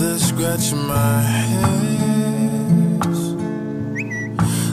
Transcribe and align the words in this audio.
they're 0.00 0.18
scratching 0.18 0.78
my 0.86 1.20
head. 1.20 3.02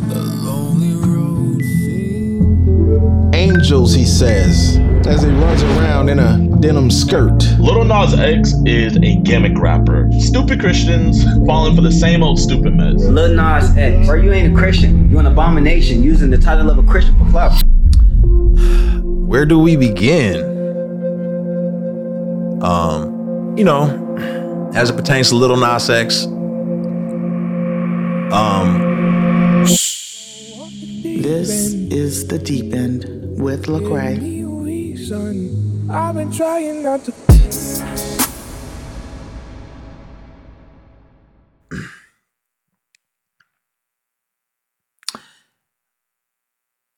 The 0.07 0.21
lonely 0.41 0.93
road 0.93 1.61
seems 1.61 3.35
Angels, 3.35 3.93
he 3.93 4.05
says, 4.05 4.77
as 5.05 5.23
he 5.23 5.29
runs 5.29 5.63
around 5.63 6.07
in 6.07 6.19
a 6.19 6.37
denim 6.61 6.89
skirt. 6.89 7.43
Lil 7.59 7.83
Nas 7.83 8.17
X 8.17 8.53
is 8.65 8.95
a 8.95 9.17
gimmick 9.17 9.57
rapper. 9.57 10.09
Stupid 10.17 10.61
Christians 10.61 11.25
falling 11.45 11.75
for 11.75 11.81
the 11.81 11.91
same 11.91 12.23
old 12.23 12.39
stupid 12.39 12.73
mess. 12.75 13.03
Lil 13.03 13.35
Nas 13.35 13.75
X, 13.75 14.07
or 14.07 14.17
you 14.17 14.31
ain't 14.31 14.53
a 14.53 14.57
Christian. 14.57 15.11
You 15.11 15.19
an 15.19 15.25
abomination 15.25 16.03
using 16.03 16.29
the 16.29 16.37
title 16.37 16.69
of 16.69 16.77
a 16.77 16.83
Christian 16.83 17.17
for 17.19 17.29
clout. 17.31 17.61
Where 19.03 19.45
do 19.45 19.59
we 19.59 19.75
begin? 19.75 20.55
Um, 22.63 23.57
you 23.57 23.65
know, 23.65 24.06
as 24.77 24.91
it 24.91 24.95
pertains 24.95 25.29
to 25.29 25.35
Lil 25.35 25.57
Nas 25.57 25.89
X, 25.89 26.25
um, 28.31 29.63
This 31.03 31.73
is 31.73 32.27
the 32.27 32.37
deep 32.37 32.71
end 32.75 33.05
with 33.41 33.65
Lecrae. 33.65 34.37
I've 35.89 36.13
been 36.13 36.31
trying 36.31 36.83
not 36.83 37.03
to. 37.05 37.13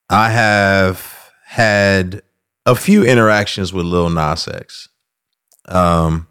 I 0.09 0.29
have 0.31 1.31
had 1.45 2.23
a 2.65 2.75
few 2.75 3.05
interactions 3.05 3.71
with 3.71 3.85
Lil 3.85 4.09
Nas 4.09 4.49
X. 4.49 4.89
Um, 5.69 6.28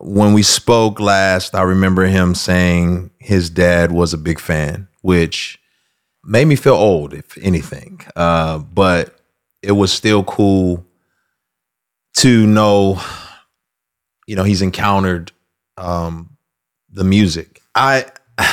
when 0.00 0.32
we 0.32 0.42
spoke 0.42 1.00
last, 1.00 1.54
I 1.54 1.62
remember 1.62 2.04
him 2.04 2.34
saying 2.34 3.10
his 3.18 3.50
dad 3.50 3.92
was 3.92 4.12
a 4.12 4.18
big 4.18 4.38
fan, 4.38 4.88
which 5.02 5.58
made 6.24 6.46
me 6.46 6.56
feel 6.56 6.74
old, 6.74 7.14
if 7.14 7.36
anything. 7.38 8.00
Uh, 8.16 8.58
but 8.58 9.16
it 9.62 9.72
was 9.72 9.92
still 9.92 10.24
cool 10.24 10.86
to 12.16 12.46
know, 12.46 13.00
you 14.26 14.36
know, 14.36 14.44
he's 14.44 14.62
encountered 14.62 15.32
um, 15.76 16.36
the 16.90 17.04
music. 17.04 17.62
I 17.74 18.06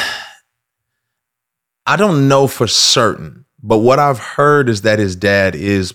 I 1.85 1.95
don't 1.95 2.27
know 2.27 2.47
for 2.47 2.67
certain, 2.67 3.45
but 3.63 3.77
what 3.79 3.99
I've 3.99 4.19
heard 4.19 4.67
is 4.69 4.81
that 4.81 4.99
his 4.99 5.15
dad 5.15 5.55
is 5.55 5.93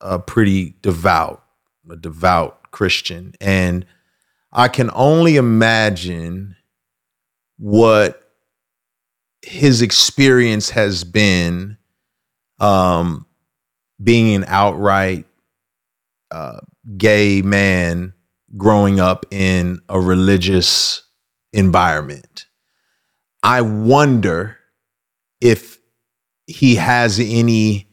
a 0.00 0.18
pretty 0.18 0.76
devout, 0.80 1.42
a 1.90 1.96
devout 1.96 2.70
Christian. 2.70 3.34
And 3.40 3.84
I 4.54 4.68
can 4.68 4.90
only 4.94 5.36
imagine 5.36 6.56
what 7.58 8.20
his 9.42 9.82
experience 9.82 10.70
has 10.70 11.04
been 11.04 11.76
um, 12.60 13.26
being 14.02 14.34
an 14.34 14.44
outright 14.46 15.26
uh, 16.30 16.60
gay 16.96 17.42
man 17.42 18.14
growing 18.56 19.00
up 19.00 19.26
in 19.30 19.80
a 19.88 20.00
religious 20.00 21.02
environment. 21.52 22.46
I 23.42 23.60
wonder 23.60 24.58
if 25.40 25.78
he 26.46 26.76
has 26.76 27.18
any 27.20 27.88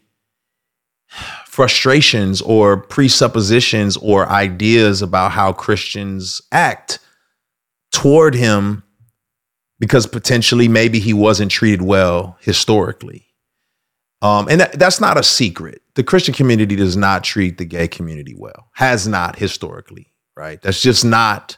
frustrations 1.52 2.42
or 2.42 2.78
presuppositions 2.78 3.98
or 3.98 4.26
ideas 4.30 5.02
about 5.02 5.34
how 5.34 5.52
Christians 5.52 6.42
act 6.54 6.98
toward 7.92 8.34
him 8.34 8.84
because 9.78 10.08
potentially 10.08 10.70
maybe 10.70 10.98
he 10.98 11.12
wasn't 11.12 11.52
treated 11.52 11.82
well 11.82 12.38
historically. 12.40 13.28
Um, 14.22 14.48
and 14.50 14.62
that, 14.62 14.80
that's 14.80 15.02
not 15.02 15.18
a 15.18 15.24
secret. 15.24 15.82
The 15.96 16.06
Christian 16.06 16.34
community 16.34 16.78
does 16.78 16.96
not 16.96 17.26
treat 17.26 17.58
the 17.58 17.66
gay 17.66 17.90
community 17.90 18.34
well, 18.38 18.70
has 18.76 19.06
not 19.06 19.38
historically, 19.38 20.14
right? 20.38 20.62
That's 20.62 20.82
just 20.82 21.04
not 21.04 21.58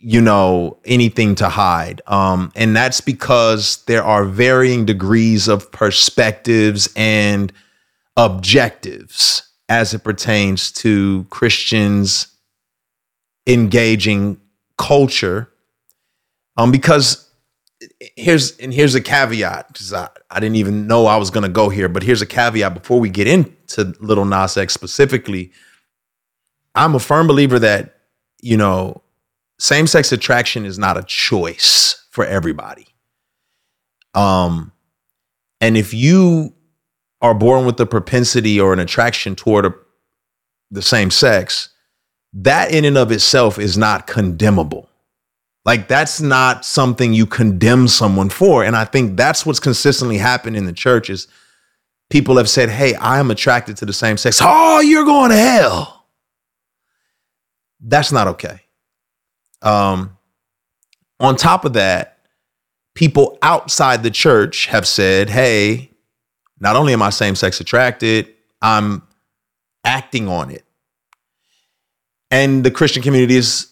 you 0.00 0.20
know 0.20 0.78
anything 0.84 1.34
to 1.34 1.48
hide 1.48 2.02
um 2.06 2.52
and 2.54 2.76
that's 2.76 3.00
because 3.00 3.82
there 3.86 4.04
are 4.04 4.26
varying 4.26 4.84
degrees 4.84 5.48
of 5.48 5.72
perspectives 5.72 6.86
and 6.94 7.50
objectives 8.16 9.50
as 9.68 9.92
it 9.94 10.04
pertains 10.04 10.72
to 10.72 11.26
Christians 11.30 12.28
engaging 13.46 14.40
culture 14.78 15.50
um 16.56 16.72
because 16.72 17.30
here's 18.16 18.56
and 18.58 18.74
here's 18.74 18.94
a 18.94 19.00
caveat 19.00 19.68
because 19.68 19.92
I, 19.92 20.08
I 20.30 20.40
didn't 20.40 20.56
even 20.56 20.86
know 20.86 21.06
I 21.06 21.16
was 21.16 21.30
to 21.44 21.48
go 21.48 21.68
here 21.68 21.88
but 21.88 22.02
here's 22.02 22.22
a 22.22 22.26
caveat 22.26 22.74
before 22.74 22.98
we 22.98 23.08
get 23.08 23.26
into 23.26 23.94
Lil 24.00 24.24
Nas 24.24 24.56
X 24.56 24.74
specifically 24.74 25.52
I'm 26.74 26.94
a 26.94 26.98
firm 26.98 27.26
believer 27.26 27.58
that 27.58 28.00
you 28.42 28.56
know 28.56 29.02
same 29.58 29.86
sex 29.86 30.12
attraction 30.12 30.64
is 30.64 30.78
not 30.78 30.98
a 30.98 31.02
choice 31.02 32.06
for 32.10 32.24
everybody. 32.24 32.86
Um, 34.14 34.72
and 35.60 35.76
if 35.76 35.94
you 35.94 36.54
are 37.20 37.34
born 37.34 37.66
with 37.66 37.80
a 37.80 37.86
propensity 37.86 38.60
or 38.60 38.72
an 38.72 38.78
attraction 38.78 39.34
toward 39.34 39.66
a, 39.66 39.74
the 40.70 40.82
same 40.82 41.10
sex, 41.10 41.70
that 42.32 42.72
in 42.72 42.84
and 42.84 42.98
of 42.98 43.10
itself 43.10 43.58
is 43.58 43.78
not 43.78 44.06
condemnable. 44.06 44.88
Like 45.64 45.88
that's 45.88 46.20
not 46.20 46.64
something 46.64 47.12
you 47.12 47.26
condemn 47.26 47.88
someone 47.88 48.28
for. 48.28 48.64
And 48.64 48.76
I 48.76 48.84
think 48.84 49.16
that's 49.16 49.44
what's 49.44 49.58
consistently 49.58 50.18
happened 50.18 50.56
in 50.56 50.66
the 50.66 50.72
church 50.72 51.10
is 51.10 51.26
people 52.10 52.36
have 52.36 52.48
said, 52.48 52.68
Hey, 52.68 52.94
I 52.94 53.18
am 53.18 53.30
attracted 53.30 53.76
to 53.78 53.86
the 53.86 53.92
same 53.92 54.16
sex. 54.16 54.38
Oh, 54.40 54.80
you're 54.80 55.04
going 55.04 55.30
to 55.30 55.36
hell. 55.36 56.06
That's 57.80 58.12
not 58.12 58.28
okay. 58.28 58.60
Um, 59.62 60.16
on 61.18 61.36
top 61.36 61.64
of 61.64 61.72
that, 61.72 62.16
people 62.94 63.38
outside 63.42 64.02
the 64.02 64.10
church 64.10 64.66
have 64.66 64.86
said, 64.86 65.30
hey, 65.30 65.90
not 66.60 66.76
only 66.76 66.92
am 66.92 67.02
I 67.02 67.10
same 67.10 67.34
sex 67.34 67.60
attracted, 67.60 68.32
I'm 68.62 69.02
acting 69.84 70.28
on 70.28 70.50
it. 70.50 70.64
And 72.30 72.64
the 72.64 72.70
Christian 72.70 73.02
community 73.02 73.36
is 73.36 73.70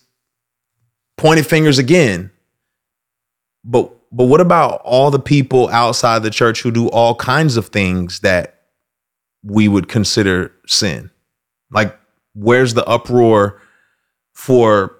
pointing 1.16 1.44
fingers 1.44 1.78
again. 1.78 2.30
But 3.64 3.90
but 4.12 4.26
what 4.26 4.40
about 4.40 4.80
all 4.84 5.10
the 5.10 5.18
people 5.18 5.68
outside 5.70 6.22
the 6.22 6.30
church 6.30 6.62
who 6.62 6.70
do 6.70 6.88
all 6.88 7.16
kinds 7.16 7.56
of 7.56 7.66
things 7.68 8.20
that 8.20 8.60
we 9.42 9.66
would 9.66 9.88
consider 9.88 10.52
sin? 10.66 11.10
Like, 11.72 11.98
where's 12.34 12.74
the 12.74 12.84
uproar 12.84 13.60
for 14.34 14.96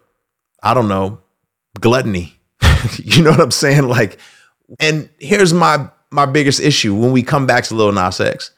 I 0.62 0.72
don't 0.74 0.88
know, 0.88 1.20
gluttony. 1.78 2.40
you 2.96 3.22
know 3.22 3.30
what 3.30 3.40
I'm 3.40 3.50
saying? 3.50 3.86
Like, 3.86 4.18
and 4.80 5.10
here's 5.18 5.52
my 5.52 5.90
my 6.10 6.26
biggest 6.26 6.60
issue 6.60 6.94
when 6.94 7.12
we 7.12 7.22
come 7.22 7.46
back 7.46 7.64
to 7.64 7.74
Lil 7.74 7.92
Nas 7.92 8.20
X. 8.20 8.50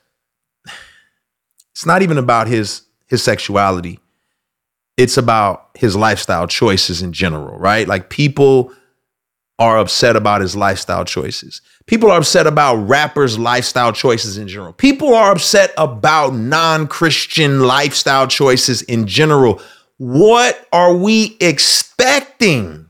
It's 1.73 1.87
not 1.87 2.03
even 2.03 2.19
about 2.19 2.49
his 2.49 2.83
his 3.07 3.23
sexuality. 3.23 4.01
It's 4.97 5.17
about 5.17 5.71
his 5.75 5.95
lifestyle 5.95 6.47
choices 6.47 7.03
in 7.03 7.13
general, 7.13 7.59
right? 7.59 7.87
Like 7.87 8.09
people 8.09 8.73
are 9.59 9.79
upset 9.79 10.17
about 10.17 10.41
his 10.41 10.57
lifestyle 10.57 11.05
choices. 11.05 11.63
People 11.87 12.11
are 12.11 12.19
upset 12.19 12.47
about 12.47 12.77
rappers' 12.77 13.39
lifestyle 13.39 13.93
choices 13.93 14.39
in 14.39 14.49
general. 14.49 14.73
People 14.73 15.15
are 15.15 15.33
upset 15.33 15.73
about 15.79 16.35
non-Christian 16.35 17.61
lifestyle 17.61 18.27
choices 18.27 18.83
in 18.83 19.07
general. 19.07 19.61
What 19.99 20.67
are 20.73 20.95
we 20.95 21.37
expecting? 21.41 22.86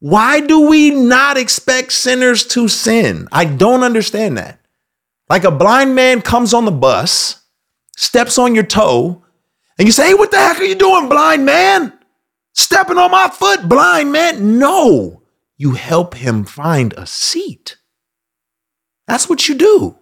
Why 0.00 0.40
do 0.40 0.68
we 0.68 0.90
not 0.90 1.36
expect 1.36 1.92
sinners 1.92 2.46
to 2.48 2.68
sin? 2.68 3.28
I 3.30 3.44
don't 3.44 3.84
understand 3.84 4.38
that. 4.38 4.58
Like 5.28 5.44
a 5.44 5.50
blind 5.50 5.94
man 5.94 6.22
comes 6.22 6.52
on 6.52 6.64
the 6.64 6.70
bus, 6.72 7.42
steps 7.96 8.38
on 8.38 8.54
your 8.54 8.64
toe, 8.64 9.22
and 9.78 9.86
you 9.86 9.92
say, 9.92 10.08
Hey, 10.08 10.14
what 10.14 10.30
the 10.30 10.38
heck 10.38 10.58
are 10.58 10.64
you 10.64 10.74
doing, 10.74 11.08
blind 11.08 11.44
man? 11.44 11.92
Stepping 12.54 12.98
on 12.98 13.10
my 13.10 13.28
foot, 13.28 13.68
blind 13.68 14.10
man. 14.10 14.58
No, 14.58 15.22
you 15.56 15.72
help 15.72 16.14
him 16.14 16.44
find 16.44 16.94
a 16.94 17.06
seat. 17.06 17.76
That's 19.06 19.28
what 19.28 19.48
you 19.48 19.54
do. 19.54 19.96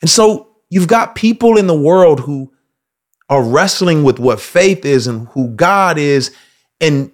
And 0.00 0.10
so 0.10 0.56
you've 0.68 0.88
got 0.88 1.14
people 1.14 1.56
in 1.56 1.66
the 1.66 1.74
world 1.74 2.20
who 2.20 2.52
are 3.28 3.42
wrestling 3.42 4.04
with 4.04 4.18
what 4.18 4.40
faith 4.40 4.84
is 4.84 5.06
and 5.06 5.28
who 5.28 5.48
God 5.48 5.96
is. 5.96 6.34
And 6.80 7.10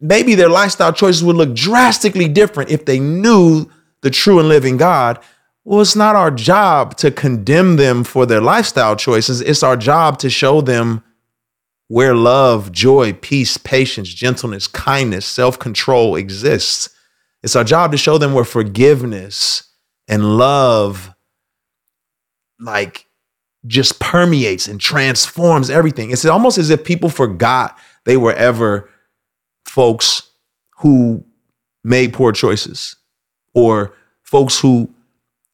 maybe 0.00 0.34
their 0.34 0.48
lifestyle 0.48 0.92
choices 0.92 1.24
would 1.24 1.36
look 1.36 1.54
drastically 1.54 2.28
different 2.28 2.70
if 2.70 2.84
they 2.84 2.98
knew 2.98 3.70
the 4.02 4.10
true 4.10 4.38
and 4.38 4.48
living 4.48 4.76
God. 4.76 5.18
Well, 5.64 5.80
it's 5.80 5.96
not 5.96 6.14
our 6.14 6.30
job 6.30 6.96
to 6.98 7.10
condemn 7.10 7.76
them 7.76 8.04
for 8.04 8.24
their 8.24 8.40
lifestyle 8.40 8.94
choices. 8.94 9.40
It's 9.40 9.62
our 9.62 9.76
job 9.76 10.18
to 10.20 10.30
show 10.30 10.60
them 10.60 11.02
where 11.88 12.14
love, 12.14 12.72
joy, 12.72 13.12
peace, 13.14 13.56
patience, 13.56 14.12
gentleness, 14.12 14.66
kindness, 14.66 15.26
self 15.26 15.58
control 15.58 16.16
exists. 16.16 16.90
It's 17.42 17.56
our 17.56 17.64
job 17.64 17.92
to 17.92 17.98
show 17.98 18.18
them 18.18 18.32
where 18.32 18.44
forgiveness 18.44 19.70
and 20.08 20.36
love, 20.36 21.14
like, 22.60 23.06
just 23.66 23.98
permeates 23.98 24.68
and 24.68 24.80
transforms 24.80 25.70
everything. 25.70 26.10
It's 26.10 26.24
almost 26.24 26.58
as 26.58 26.70
if 26.70 26.84
people 26.84 27.08
forgot 27.08 27.78
they 28.04 28.16
were 28.16 28.32
ever 28.34 28.88
folks 29.76 30.30
who 30.78 31.22
made 31.84 32.14
poor 32.14 32.32
choices 32.32 32.96
or 33.52 33.92
folks 34.22 34.58
who 34.58 34.88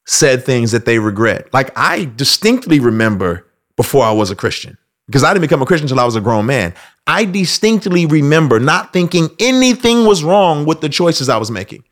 said 0.05 0.45
things 0.45 0.71
that 0.71 0.85
they 0.85 0.97
regret. 0.97 1.53
Like 1.53 1.71
I 1.75 2.09
distinctly 2.15 2.79
remember 2.79 3.45
before 3.75 4.05
I 4.05 4.13
was 4.13 4.31
a 4.31 4.35
Christian, 4.35 4.77
because 5.07 5.25
I 5.25 5.33
didn't 5.33 5.41
become 5.41 5.61
a 5.61 5.65
Christian 5.65 5.87
until 5.87 5.99
I 5.99 6.05
was 6.05 6.15
a 6.15 6.21
grown 6.21 6.45
man. 6.45 6.73
I 7.05 7.25
distinctly 7.25 8.05
remember 8.05 8.61
not 8.61 8.93
thinking 8.93 9.27
anything 9.39 10.05
was 10.05 10.23
wrong 10.23 10.63
with 10.63 10.79
the 10.79 10.87
choices 10.87 11.27
I 11.27 11.35
was 11.35 11.51
making. 11.51 11.83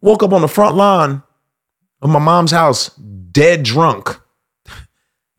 Woke 0.00 0.24
up 0.24 0.32
on 0.32 0.40
the 0.40 0.48
front 0.48 0.74
lawn 0.74 1.22
of 2.02 2.10
my 2.10 2.18
mom's 2.18 2.50
house, 2.50 2.88
dead 3.30 3.62
drunk, 3.62 4.20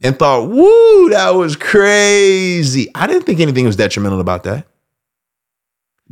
and 0.01 0.17
thought, 0.17 0.47
woo, 0.47 1.09
that 1.09 1.31
was 1.31 1.57
crazy. 1.57 2.89
I 2.95 3.05
didn't 3.05 3.23
think 3.23 3.41
anything 3.41 3.65
was 3.65 3.75
detrimental 3.75 4.21
about 4.21 4.43
that. 4.43 4.65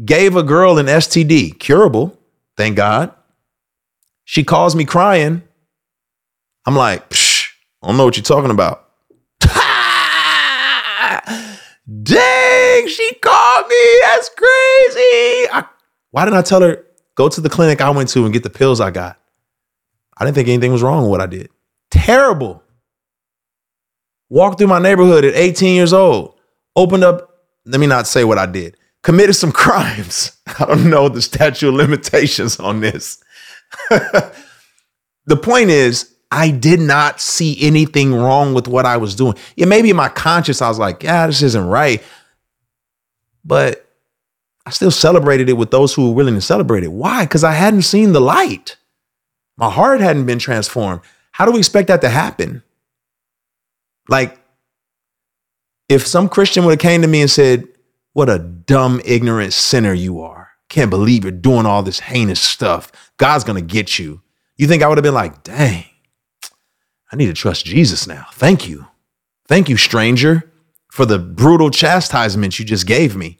Gave 0.03 0.35
a 0.35 0.43
girl 0.43 0.77
an 0.77 0.85
STD, 0.85 1.59
curable, 1.59 2.17
thank 2.55 2.77
God. 2.77 3.13
She 4.23 4.43
calls 4.43 4.75
me 4.75 4.85
crying. 4.85 5.43
I'm 6.65 6.75
like, 6.75 7.09
Psh, 7.09 7.49
I 7.83 7.87
don't 7.87 7.97
know 7.97 8.05
what 8.05 8.15
you're 8.15 8.23
talking 8.23 8.51
about. 8.51 8.85
Dang, 12.03 12.87
she 12.87 13.13
called 13.15 13.67
me. 13.67 13.99
That's 14.03 14.29
crazy. 14.29 15.49
I, 15.51 15.65
why 16.11 16.25
didn't 16.25 16.37
I 16.37 16.43
tell 16.43 16.61
her, 16.61 16.85
go 17.15 17.27
to 17.27 17.41
the 17.41 17.49
clinic 17.49 17.81
I 17.81 17.89
went 17.89 18.09
to 18.09 18.23
and 18.23 18.33
get 18.33 18.43
the 18.43 18.49
pills 18.49 18.79
I 18.79 18.91
got? 18.91 19.19
I 20.17 20.25
didn't 20.25 20.35
think 20.35 20.47
anything 20.47 20.71
was 20.71 20.83
wrong 20.83 21.03
with 21.03 21.11
what 21.11 21.21
I 21.21 21.25
did. 21.25 21.49
Terrible. 21.91 22.63
Walked 24.29 24.59
through 24.59 24.67
my 24.67 24.79
neighborhood 24.79 25.25
at 25.25 25.33
18 25.33 25.75
years 25.75 25.91
old, 25.91 26.35
opened 26.75 27.03
up, 27.03 27.37
let 27.65 27.79
me 27.79 27.87
not 27.87 28.05
say 28.05 28.23
what 28.23 28.37
I 28.37 28.45
did, 28.45 28.77
committed 29.03 29.35
some 29.35 29.51
crimes. 29.51 30.37
I 30.59 30.65
don't 30.65 30.89
know 30.89 31.09
the 31.09 31.21
statute 31.21 31.69
of 31.69 31.75
limitations 31.75 32.59
on 32.59 32.79
this. 32.81 33.23
the 33.89 35.37
point 35.41 35.69
is, 35.69 36.13
I 36.31 36.51
did 36.51 36.79
not 36.79 37.19
see 37.19 37.57
anything 37.61 38.13
wrong 38.13 38.53
with 38.53 38.67
what 38.67 38.85
I 38.85 38.97
was 38.97 39.15
doing. 39.15 39.35
Yeah, 39.55 39.65
maybe 39.65 39.89
in 39.89 39.95
my 39.95 40.09
conscience, 40.09 40.61
I 40.61 40.69
was 40.69 40.77
like, 40.77 41.03
yeah, 41.03 41.25
this 41.27 41.41
isn't 41.41 41.65
right. 41.65 42.03
But 43.43 43.87
I 44.65 44.71
still 44.71 44.91
celebrated 44.91 45.49
it 45.49 45.53
with 45.53 45.71
those 45.71 45.93
who 45.93 46.09
were 46.09 46.15
willing 46.15 46.35
to 46.35 46.41
celebrate 46.41 46.83
it. 46.83 46.91
Why? 46.91 47.23
Because 47.23 47.43
I 47.43 47.53
hadn't 47.53 47.81
seen 47.83 48.13
the 48.13 48.21
light. 48.21 48.77
My 49.57 49.69
heart 49.69 50.01
hadn't 50.01 50.27
been 50.27 50.39
transformed. 50.39 51.01
How 51.31 51.45
do 51.45 51.51
we 51.51 51.57
expect 51.57 51.87
that 51.87 52.01
to 52.01 52.09
happen? 52.09 52.61
Like, 54.07 54.39
if 55.87 56.05
some 56.05 56.29
Christian 56.29 56.65
would 56.65 56.71
have 56.71 56.79
came 56.79 57.01
to 57.01 57.07
me 57.07 57.21
and 57.21 57.31
said, 57.31 57.67
What 58.19 58.29
a 58.29 58.37
dumb, 58.37 58.99
ignorant 59.05 59.53
sinner 59.53 59.93
you 59.93 60.19
are. 60.19 60.49
Can't 60.67 60.89
believe 60.89 61.23
you're 61.23 61.31
doing 61.31 61.65
all 61.65 61.83
this 61.83 62.01
heinous 62.01 62.41
stuff. 62.41 62.91
God's 63.15 63.45
gonna 63.45 63.61
get 63.61 63.97
you. 63.97 64.21
You 64.57 64.67
think 64.67 64.83
I 64.83 64.89
would 64.89 64.97
have 64.97 65.05
been 65.05 65.13
like, 65.13 65.41
dang, 65.41 65.85
I 67.09 67.15
need 67.15 67.27
to 67.27 67.33
trust 67.33 67.63
Jesus 67.63 68.07
now. 68.07 68.25
Thank 68.33 68.67
you. 68.67 68.87
Thank 69.47 69.69
you, 69.69 69.77
stranger, 69.77 70.51
for 70.91 71.05
the 71.05 71.17
brutal 71.17 71.71
chastisement 71.71 72.59
you 72.59 72.65
just 72.65 72.85
gave 72.85 73.15
me. 73.15 73.39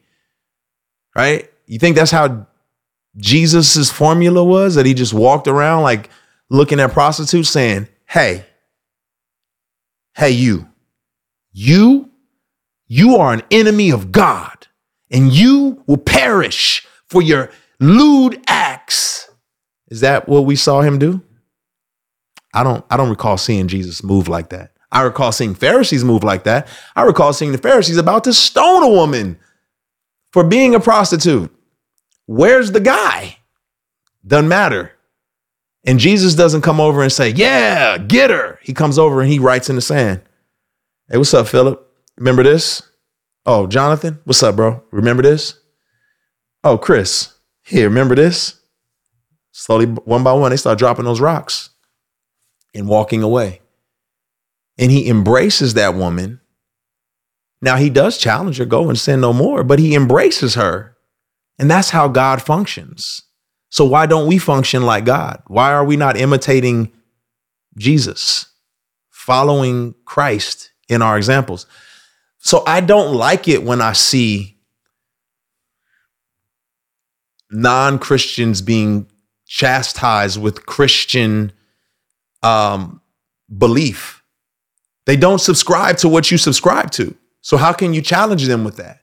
Right? 1.13 1.51
You 1.65 1.77
think 1.77 1.97
that's 1.97 2.11
how 2.11 2.47
Jesus's 3.17 3.91
formula 3.91 4.45
was? 4.45 4.75
That 4.75 4.85
he 4.85 4.93
just 4.93 5.13
walked 5.13 5.49
around 5.49 5.83
like 5.83 6.09
looking 6.49 6.79
at 6.79 6.93
prostitutes 6.93 7.49
saying, 7.49 7.89
Hey, 8.05 8.45
hey, 10.15 10.31
you, 10.31 10.69
you, 11.51 12.09
you 12.87 13.17
are 13.17 13.33
an 13.33 13.43
enemy 13.51 13.89
of 13.89 14.13
God, 14.13 14.58
and 15.11 15.33
you 15.33 15.83
will 15.87 15.97
perish 15.97 16.87
for 17.07 17.21
your 17.21 17.49
lewd 17.79 18.41
acts. 18.47 19.29
Is 19.89 20.01
that 20.01 20.27
what 20.29 20.45
we 20.45 20.55
saw 20.55 20.81
him 20.81 20.99
do? 20.99 21.21
I 22.53 22.63
don't 22.63 22.83
I 22.89 22.97
don't 22.97 23.09
recall 23.09 23.37
seeing 23.37 23.67
Jesus 23.67 24.03
move 24.03 24.27
like 24.27 24.49
that. 24.49 24.71
I 24.91 25.03
recall 25.03 25.31
seeing 25.31 25.53
Pharisees 25.53 26.03
move 26.03 26.23
like 26.23 26.43
that. 26.43 26.67
I 26.95 27.03
recall 27.03 27.31
seeing 27.33 27.51
the 27.51 27.57
Pharisees 27.59 27.97
about 27.97 28.23
to 28.23 28.33
stone 28.33 28.83
a 28.83 28.89
woman 28.89 29.37
for 30.31 30.43
being 30.43 30.73
a 30.73 30.79
prostitute. 30.79 31.53
Where's 32.25 32.71
the 32.71 32.79
guy? 32.79 33.37
Doesn't 34.25 34.47
matter. 34.47 34.93
And 35.85 35.99
Jesus 35.99 36.35
doesn't 36.35 36.61
come 36.61 36.79
over 36.79 37.01
and 37.01 37.11
say, 37.11 37.29
Yeah, 37.29 37.97
get 37.97 38.29
her. 38.29 38.59
He 38.61 38.73
comes 38.73 38.97
over 38.97 39.21
and 39.21 39.31
he 39.31 39.39
writes 39.39 39.69
in 39.69 39.75
the 39.75 39.81
sand. 39.81 40.21
Hey, 41.09 41.17
what's 41.17 41.33
up, 41.33 41.47
Philip? 41.47 41.85
Remember 42.17 42.43
this? 42.43 42.83
Oh, 43.45 43.67
Jonathan, 43.67 44.19
what's 44.25 44.43
up, 44.43 44.55
bro? 44.55 44.83
Remember 44.91 45.23
this? 45.23 45.59
Oh, 46.63 46.77
Chris, 46.77 47.33
here, 47.63 47.87
remember 47.87 48.15
this? 48.15 48.59
Slowly, 49.51 49.85
one 49.85 50.23
by 50.23 50.33
one, 50.33 50.51
they 50.51 50.57
start 50.57 50.79
dropping 50.79 51.05
those 51.05 51.21
rocks 51.21 51.69
and 52.73 52.87
walking 52.87 53.23
away. 53.23 53.61
And 54.77 54.91
he 54.91 55.09
embraces 55.09 55.73
that 55.73 55.95
woman. 55.95 56.41
Now, 57.61 57.75
he 57.75 57.89
does 57.89 58.17
challenge 58.17 58.57
her, 58.57 58.65
go 58.65 58.87
and 58.87 58.97
sin 58.97 59.21
no 59.21 59.33
more, 59.33 59.63
but 59.63 59.79
he 59.79 59.95
embraces 59.95 60.55
her. 60.55 60.95
And 61.57 61.69
that's 61.69 61.89
how 61.89 62.07
God 62.07 62.41
functions. 62.41 63.23
So, 63.69 63.85
why 63.85 64.05
don't 64.05 64.27
we 64.27 64.37
function 64.37 64.85
like 64.85 65.05
God? 65.05 65.43
Why 65.47 65.71
are 65.73 65.83
we 65.83 65.97
not 65.97 66.17
imitating 66.17 66.91
Jesus, 67.77 68.47
following 69.09 69.93
Christ 70.05 70.71
in 70.87 71.01
our 71.01 71.17
examples? 71.17 71.65
So, 72.39 72.63
I 72.65 72.81
don't 72.81 73.13
like 73.13 73.47
it 73.47 73.63
when 73.63 73.81
I 73.81 73.93
see 73.93 74.57
non 77.51 77.99
Christians 77.99 78.61
being 78.61 79.07
chastised 79.45 80.41
with 80.41 80.65
Christian 80.65 81.51
um, 82.43 83.01
belief. 83.55 84.23
They 85.05 85.17
don't 85.17 85.39
subscribe 85.39 85.97
to 85.97 86.09
what 86.09 86.29
you 86.31 86.37
subscribe 86.37 86.91
to. 86.91 87.15
So 87.41 87.57
how 87.57 87.73
can 87.73 87.93
you 87.93 88.01
challenge 88.01 88.45
them 88.45 88.63
with 88.63 88.77
that? 88.77 89.01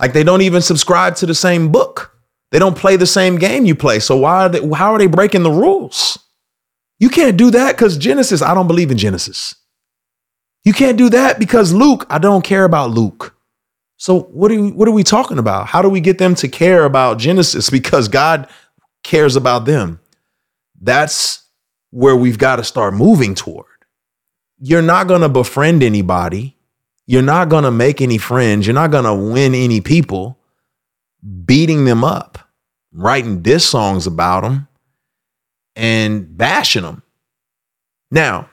Like 0.00 0.12
they 0.12 0.24
don't 0.24 0.42
even 0.42 0.62
subscribe 0.62 1.16
to 1.16 1.26
the 1.26 1.34
same 1.34 1.70
book. 1.70 2.12
They 2.50 2.58
don't 2.58 2.76
play 2.76 2.96
the 2.96 3.06
same 3.06 3.36
game 3.36 3.64
you 3.64 3.74
play. 3.74 4.00
So 4.00 4.16
why 4.16 4.46
are 4.46 4.48
they, 4.48 4.68
how 4.74 4.92
are 4.92 4.98
they 4.98 5.06
breaking 5.06 5.42
the 5.42 5.50
rules? 5.50 6.18
You 6.98 7.08
can't 7.08 7.36
do 7.36 7.50
that 7.52 7.76
because 7.76 7.96
Genesis, 7.96 8.42
I 8.42 8.54
don't 8.54 8.66
believe 8.66 8.90
in 8.90 8.98
Genesis. 8.98 9.54
You 10.66 10.72
can't 10.72 10.98
do 10.98 11.08
that 11.10 11.38
because 11.38 11.72
Luke, 11.72 12.04
I 12.10 12.18
don't 12.18 12.42
care 12.42 12.64
about 12.64 12.90
Luke. 12.90 13.36
So 13.98 14.22
what 14.22 14.50
are 14.50 14.60
we, 14.60 14.72
what 14.72 14.88
are 14.88 14.92
we 14.92 15.04
talking 15.04 15.38
about? 15.38 15.68
How 15.68 15.80
do 15.80 15.88
we 15.88 16.00
get 16.00 16.18
them 16.18 16.34
to 16.34 16.48
care 16.48 16.84
about 16.84 17.18
Genesis? 17.18 17.70
Because 17.76 18.08
God 18.08 18.48
cares 19.04 19.36
about 19.36 19.64
them. 19.64 20.00
That's 20.80 21.44
where 21.90 22.16
we've 22.16 22.36
got 22.36 22.56
to 22.56 22.64
start 22.64 22.94
moving 22.94 23.36
toward. 23.36 23.66
You're 24.58 24.82
not 24.82 25.06
going 25.06 25.20
to 25.20 25.28
befriend 25.28 25.84
anybody. 25.84 26.56
You're 27.06 27.22
not 27.22 27.48
going 27.48 27.62
to 27.62 27.70
make 27.70 28.00
any 28.00 28.18
friends. 28.18 28.66
You're 28.66 28.74
not 28.74 28.90
going 28.90 29.04
to 29.04 29.14
win 29.14 29.54
any 29.54 29.80
people 29.80 30.36
beating 31.44 31.84
them 31.84 32.02
up, 32.02 32.38
writing 32.92 33.40
diss 33.40 33.68
songs 33.68 34.08
about 34.08 34.40
them, 34.40 34.66
and 35.76 36.36
bashing 36.36 36.82
them. 36.82 37.04
Now, 38.10 38.50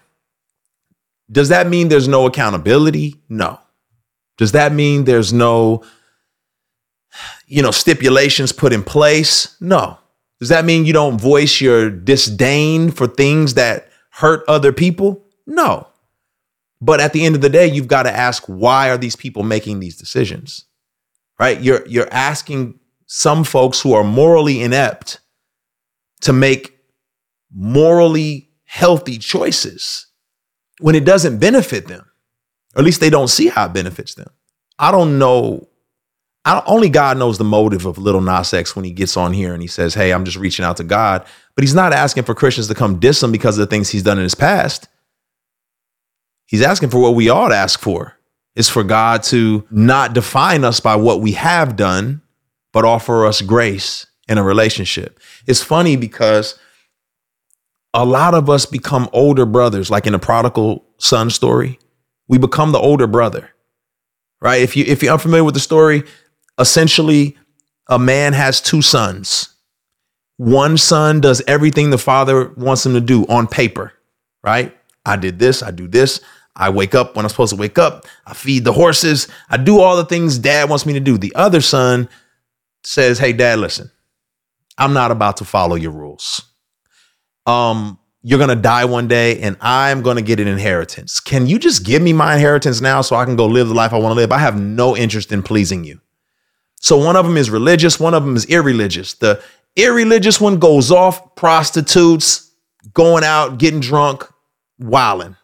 does 1.31 1.49
that 1.49 1.67
mean 1.67 1.87
there's 1.87 2.07
no 2.07 2.25
accountability? 2.25 3.15
No. 3.29 3.59
Does 4.37 4.51
that 4.51 4.73
mean 4.73 5.05
there's 5.05 5.31
no 5.31 5.83
you 7.47 7.61
know 7.61 7.71
stipulations 7.71 8.51
put 8.51 8.73
in 8.73 8.83
place? 8.83 9.55
No. 9.61 9.97
Does 10.39 10.49
that 10.49 10.65
mean 10.65 10.85
you 10.85 10.93
don't 10.93 11.19
voice 11.19 11.61
your 11.61 11.89
disdain 11.89 12.91
for 12.91 13.07
things 13.07 13.53
that 13.53 13.89
hurt 14.09 14.43
other 14.47 14.73
people? 14.73 15.25
No. 15.47 15.87
But 16.81 16.99
at 16.99 17.13
the 17.13 17.25
end 17.25 17.35
of 17.35 17.41
the 17.41 17.49
day, 17.49 17.67
you've 17.67 17.87
got 17.87 18.03
to 18.03 18.11
ask 18.11 18.43
why 18.47 18.89
are 18.89 18.97
these 18.97 19.15
people 19.15 19.43
making 19.43 19.79
these 19.79 19.97
decisions? 19.97 20.65
Right? 21.39 21.61
You're 21.61 21.85
you're 21.87 22.11
asking 22.11 22.79
some 23.05 23.43
folks 23.43 23.79
who 23.79 23.93
are 23.93 24.03
morally 24.03 24.61
inept 24.61 25.19
to 26.21 26.33
make 26.33 26.77
morally 27.53 28.49
healthy 28.65 29.17
choices 29.17 30.07
when 30.83 30.95
it 30.95 31.05
doesn't 31.05 31.37
benefit 31.39 31.87
them. 31.87 32.05
Or 32.75 32.79
at 32.79 32.83
least 32.83 32.99
they 32.99 33.09
don't 33.09 33.29
see 33.29 33.47
how 33.47 33.67
it 33.67 33.73
benefits 33.73 34.15
them. 34.15 34.27
I 34.77 34.91
don't 34.91 35.17
know 35.17 35.69
I, 36.45 36.61
only 36.65 36.89
God 36.89 37.17
knows 37.17 37.37
the 37.37 37.45
motive 37.45 37.85
of 37.85 37.97
Lil 37.97 38.19
Nas 38.19 38.53
X 38.53 38.75
when 38.75 38.83
he 38.83 38.91
gets 38.91 39.15
on 39.15 39.31
here 39.31 39.53
and 39.53 39.61
he 39.61 39.67
says, 39.67 39.93
Hey, 39.93 40.11
I'm 40.11 40.25
just 40.25 40.35
reaching 40.35 40.65
out 40.65 40.75
to 40.75 40.83
God. 40.83 41.25
But 41.55 41.63
he's 41.63 41.73
not 41.73 41.93
asking 41.93 42.23
for 42.23 42.35
Christians 42.35 42.67
to 42.67 42.75
come 42.75 42.99
diss 42.99 43.23
him 43.23 43.31
because 43.31 43.57
of 43.57 43.61
the 43.61 43.73
things 43.73 43.91
he's 43.91 44.03
done 44.03 44.17
in 44.17 44.23
his 44.23 44.35
past. 44.35 44.89
He's 46.47 46.61
asking 46.61 46.89
for 46.89 46.99
what 46.99 47.15
we 47.15 47.29
ought 47.29 47.47
to 47.47 47.55
ask 47.55 47.79
for 47.79 48.17
It's 48.57 48.67
for 48.67 48.83
God 48.83 49.23
to 49.23 49.65
not 49.71 50.13
define 50.13 50.65
us 50.65 50.81
by 50.81 50.97
what 50.97 51.21
we 51.21 51.31
have 51.31 51.77
done, 51.77 52.21
but 52.73 52.83
offer 52.83 53.25
us 53.25 53.41
grace 53.41 54.05
in 54.27 54.37
a 54.37 54.43
relationship. 54.43 55.21
It's 55.47 55.63
funny 55.63 55.95
because 55.95 56.59
a 57.93 58.05
lot 58.05 58.33
of 58.33 58.49
us 58.49 58.65
become 58.65 59.09
older 59.13 59.45
brothers, 59.45 59.89
like 59.89 60.07
in 60.07 60.15
a 60.15 60.19
prodigal 60.19 60.85
son 60.97 61.29
story. 61.29 61.79
We 62.27 62.37
become 62.37 62.71
the 62.71 62.79
older 62.79 63.07
brother, 63.07 63.49
right? 64.41 64.61
If 64.61 64.75
you 64.75 64.85
if 64.87 65.03
you're 65.03 65.13
unfamiliar 65.13 65.43
with 65.43 65.53
the 65.53 65.59
story, 65.59 66.03
essentially 66.57 67.37
a 67.87 67.99
man 67.99 68.33
has 68.33 68.61
two 68.61 68.81
sons. 68.81 69.49
One 70.37 70.77
son 70.77 71.21
does 71.21 71.41
everything 71.47 71.89
the 71.89 71.97
father 71.97 72.49
wants 72.57 72.85
him 72.85 72.93
to 72.93 73.01
do 73.01 73.25
on 73.27 73.47
paper, 73.47 73.93
right? 74.43 74.75
I 75.05 75.15
did 75.17 75.37
this, 75.37 75.61
I 75.61 75.71
do 75.71 75.87
this. 75.87 76.21
I 76.55 76.69
wake 76.69 76.93
up 76.93 77.15
when 77.15 77.25
I'm 77.25 77.29
supposed 77.29 77.53
to 77.53 77.59
wake 77.59 77.79
up. 77.79 78.05
I 78.25 78.33
feed 78.33 78.63
the 78.63 78.73
horses. 78.73 79.27
I 79.49 79.57
do 79.57 79.79
all 79.79 79.97
the 79.97 80.05
things 80.05 80.37
dad 80.37 80.69
wants 80.69 80.85
me 80.85 80.93
to 80.93 80.99
do. 80.99 81.17
The 81.17 81.33
other 81.35 81.61
son 81.61 82.07
says, 82.83 83.17
Hey, 83.17 83.33
dad, 83.33 83.59
listen, 83.59 83.91
I'm 84.77 84.93
not 84.93 85.11
about 85.11 85.37
to 85.37 85.45
follow 85.45 85.75
your 85.75 85.91
rules. 85.91 86.41
Um, 87.45 87.99
you're 88.21 88.39
gonna 88.39 88.55
die 88.55 88.85
one 88.85 89.07
day 89.07 89.41
and 89.41 89.57
I'm 89.59 90.01
gonna 90.01 90.21
get 90.21 90.39
an 90.39 90.47
inheritance. 90.47 91.19
Can 91.19 91.45
you 91.45 91.59
just 91.59 91.85
give 91.85 92.01
me 92.01 92.13
my 92.13 92.35
inheritance 92.35 92.79
now 92.79 93.01
so 93.01 93.15
I 93.15 93.25
can 93.25 93.35
go 93.35 93.45
live 93.45 93.67
the 93.67 93.73
life 93.73 93.91
I 93.91 93.97
want 93.97 94.11
to 94.11 94.15
live? 94.15 94.31
I 94.31 94.37
have 94.37 94.59
no 94.59 94.95
interest 94.95 95.31
in 95.31 95.43
pleasing 95.43 95.83
you. 95.83 95.99
So 96.79 96.97
one 96.97 97.15
of 97.15 97.25
them 97.25 97.37
is 97.37 97.49
religious, 97.49 97.99
one 97.99 98.13
of 98.13 98.25
them 98.25 98.35
is 98.35 98.45
irreligious. 98.45 99.13
The 99.13 99.41
irreligious 99.75 100.39
one 100.39 100.57
goes 100.57 100.91
off, 100.91 101.35
prostitutes, 101.35 102.51
going 102.93 103.23
out, 103.23 103.57
getting 103.57 103.79
drunk, 103.79 104.25
wilding. 104.79 105.35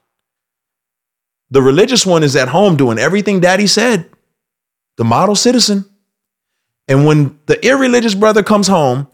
The 1.52 1.62
religious 1.62 2.06
one 2.06 2.24
is 2.24 2.36
at 2.36 2.50
home 2.50 2.76
doing 2.78 3.00
everything 3.00 3.40
daddy 3.40 3.68
said, 3.68 4.10
the 4.98 5.04
model 5.04 5.36
citizen. 5.36 5.86
And 6.88 7.06
when 7.06 7.40
the 7.46 7.66
irreligious 7.66 8.16
brother 8.16 8.44
comes 8.44 8.68
home 8.68 9.08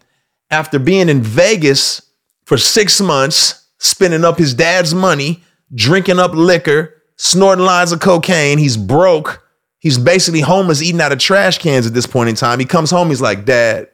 after 0.49 0.79
being 0.79 1.09
in 1.09 1.21
Vegas 1.21 2.04
for 2.45 2.57
six 2.57 3.01
months, 3.01 3.67
spending 3.79 4.23
up 4.23 4.37
his 4.37 4.53
dad's 4.53 4.93
money, 4.93 5.43
drinking 5.73 6.19
up 6.19 6.33
liquor, 6.33 7.01
snorting 7.17 7.65
lines 7.65 7.91
of 7.91 7.99
cocaine, 7.99 8.57
he's 8.57 8.77
broke. 8.77 9.41
He's 9.79 9.97
basically 9.97 10.41
homeless, 10.41 10.81
eating 10.81 11.01
out 11.01 11.11
of 11.11 11.19
trash 11.19 11.59
cans 11.59 11.85
at 11.85 11.93
this 11.93 12.07
point 12.07 12.29
in 12.29 12.35
time. 12.35 12.59
He 12.59 12.65
comes 12.65 12.89
home, 12.89 13.09
he's 13.09 13.21
like, 13.21 13.45
Dad, 13.45 13.89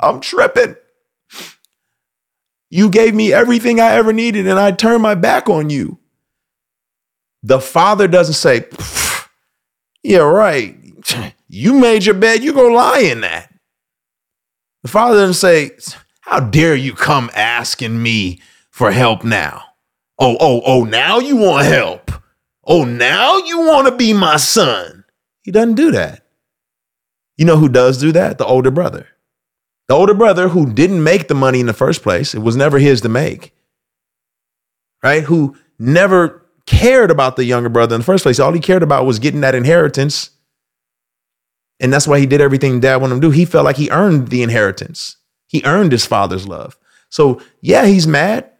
I'm 0.00 0.20
tripping. 0.20 0.76
You 2.70 2.90
gave 2.90 3.14
me 3.14 3.32
everything 3.32 3.80
I 3.80 3.92
ever 3.92 4.12
needed, 4.12 4.46
and 4.46 4.58
I 4.58 4.72
turned 4.72 5.02
my 5.02 5.14
back 5.14 5.48
on 5.48 5.70
you. 5.70 5.98
The 7.42 7.60
father 7.60 8.08
doesn't 8.08 8.34
say, 8.34 8.66
Yeah, 10.02 10.18
right. 10.18 10.76
You 11.48 11.74
made 11.74 12.04
your 12.04 12.14
bed, 12.14 12.42
you 12.42 12.52
go 12.52 12.68
lie 12.68 13.00
in 13.00 13.20
that. 13.20 13.52
The 14.82 14.88
father 14.88 15.16
doesn't 15.16 15.34
say, 15.34 15.70
How 16.24 16.40
dare 16.40 16.74
you 16.74 16.94
come 16.94 17.30
asking 17.34 18.02
me 18.02 18.40
for 18.70 18.90
help 18.90 19.24
now? 19.24 19.62
Oh, 20.18 20.36
oh, 20.40 20.62
oh, 20.64 20.84
now 20.84 21.18
you 21.18 21.36
want 21.36 21.66
help. 21.66 22.10
Oh, 22.64 22.84
now 22.84 23.36
you 23.38 23.60
want 23.60 23.88
to 23.88 23.96
be 23.96 24.12
my 24.12 24.36
son. 24.36 25.04
He 25.42 25.50
doesn't 25.50 25.74
do 25.74 25.90
that. 25.90 26.24
You 27.36 27.44
know 27.44 27.56
who 27.56 27.68
does 27.68 27.98
do 27.98 28.12
that? 28.12 28.38
The 28.38 28.46
older 28.46 28.70
brother. 28.70 29.06
The 29.88 29.94
older 29.94 30.14
brother 30.14 30.48
who 30.48 30.72
didn't 30.72 31.02
make 31.02 31.28
the 31.28 31.34
money 31.34 31.60
in 31.60 31.66
the 31.66 31.74
first 31.74 32.02
place, 32.02 32.34
it 32.34 32.38
was 32.40 32.56
never 32.56 32.78
his 32.78 33.02
to 33.02 33.08
make, 33.10 33.54
right? 35.02 35.24
Who 35.24 35.56
never 35.78 36.44
cared 36.66 37.10
about 37.10 37.36
the 37.36 37.44
younger 37.44 37.68
brother 37.68 37.94
in 37.94 38.00
the 38.00 38.04
first 38.04 38.22
place. 38.22 38.40
All 38.40 38.52
he 38.52 38.60
cared 38.60 38.82
about 38.82 39.06
was 39.06 39.18
getting 39.18 39.42
that 39.42 39.54
inheritance. 39.54 40.30
And 41.80 41.92
that's 41.92 42.06
why 42.06 42.18
he 42.18 42.26
did 42.26 42.40
everything 42.40 42.80
dad 42.80 42.96
wanted 42.96 43.16
him 43.16 43.20
to 43.20 43.26
do. 43.26 43.30
He 43.30 43.44
felt 43.44 43.64
like 43.64 43.76
he 43.76 43.90
earned 43.90 44.28
the 44.28 44.42
inheritance, 44.42 45.16
he 45.46 45.62
earned 45.64 45.92
his 45.92 46.06
father's 46.06 46.48
love. 46.48 46.76
So, 47.08 47.40
yeah, 47.60 47.86
he's 47.86 48.06
mad. 48.06 48.50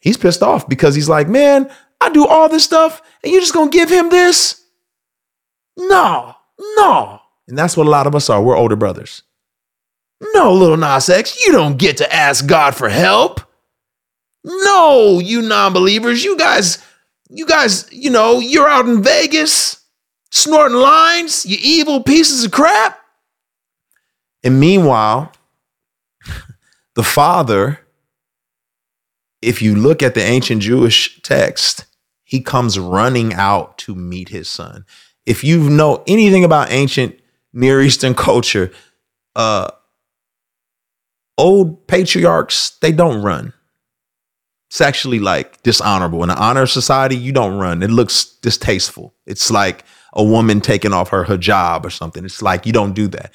He's 0.00 0.16
pissed 0.16 0.42
off 0.42 0.68
because 0.68 0.94
he's 0.94 1.08
like, 1.08 1.28
man, 1.28 1.70
I 2.00 2.10
do 2.10 2.26
all 2.26 2.48
this 2.48 2.64
stuff 2.64 3.02
and 3.22 3.32
you're 3.32 3.40
just 3.40 3.54
going 3.54 3.70
to 3.70 3.76
give 3.76 3.90
him 3.90 4.10
this? 4.10 4.62
No, 5.76 6.34
no. 6.76 7.20
And 7.48 7.58
that's 7.58 7.76
what 7.76 7.86
a 7.86 7.90
lot 7.90 8.06
of 8.06 8.14
us 8.14 8.30
are. 8.30 8.42
We're 8.42 8.56
older 8.56 8.76
brothers. 8.76 9.22
No, 10.34 10.52
Lil 10.52 10.76
Nas 10.76 11.08
X, 11.08 11.44
you 11.46 11.52
don't 11.52 11.76
get 11.76 11.98
to 11.98 12.12
ask 12.12 12.46
God 12.46 12.74
for 12.74 12.88
help. 12.88 13.40
No, 14.44 15.18
you 15.18 15.42
non 15.42 15.72
believers, 15.72 16.24
you 16.24 16.38
guys 16.38 16.78
you 17.28 17.46
guys, 17.46 17.88
you 17.92 18.10
know, 18.10 18.38
you're 18.38 18.68
out 18.68 18.86
in 18.86 19.02
Vegas 19.02 19.82
snorting 20.30 20.78
lines, 20.78 21.44
you 21.46 21.58
evil 21.60 22.02
pieces 22.02 22.44
of 22.44 22.52
crap. 22.52 22.98
And 24.44 24.60
meanwhile, 24.60 25.32
the 26.96 27.04
father, 27.04 27.78
if 29.40 29.62
you 29.62 29.76
look 29.76 30.02
at 30.02 30.14
the 30.14 30.22
ancient 30.22 30.62
Jewish 30.62 31.22
text, 31.22 31.86
he 32.24 32.40
comes 32.40 32.78
running 32.78 33.32
out 33.32 33.78
to 33.78 33.94
meet 33.94 34.30
his 34.30 34.48
son. 34.48 34.84
If 35.24 35.44
you 35.44 35.70
know 35.70 36.02
anything 36.08 36.42
about 36.42 36.72
ancient 36.72 37.14
Near 37.52 37.80
Eastern 37.80 38.14
culture, 38.14 38.72
uh, 39.36 39.70
old 41.38 41.86
patriarchs, 41.86 42.70
they 42.80 42.90
don't 42.90 43.22
run 43.22 43.52
it's 44.68 44.80
actually 44.80 45.20
like 45.20 45.62
dishonorable. 45.62 46.22
In 46.22 46.30
an 46.30 46.36
honor 46.36 46.66
society, 46.66 47.16
you 47.16 47.32
don't 47.32 47.58
run. 47.58 47.82
It 47.82 47.90
looks 47.90 48.24
distasteful. 48.42 49.14
It's 49.24 49.50
like 49.50 49.84
a 50.12 50.24
woman 50.24 50.60
taking 50.60 50.92
off 50.92 51.10
her 51.10 51.24
hijab 51.24 51.84
or 51.84 51.90
something. 51.90 52.24
It's 52.24 52.42
like 52.42 52.66
you 52.66 52.72
don't 52.72 52.92
do 52.92 53.08
that. 53.08 53.32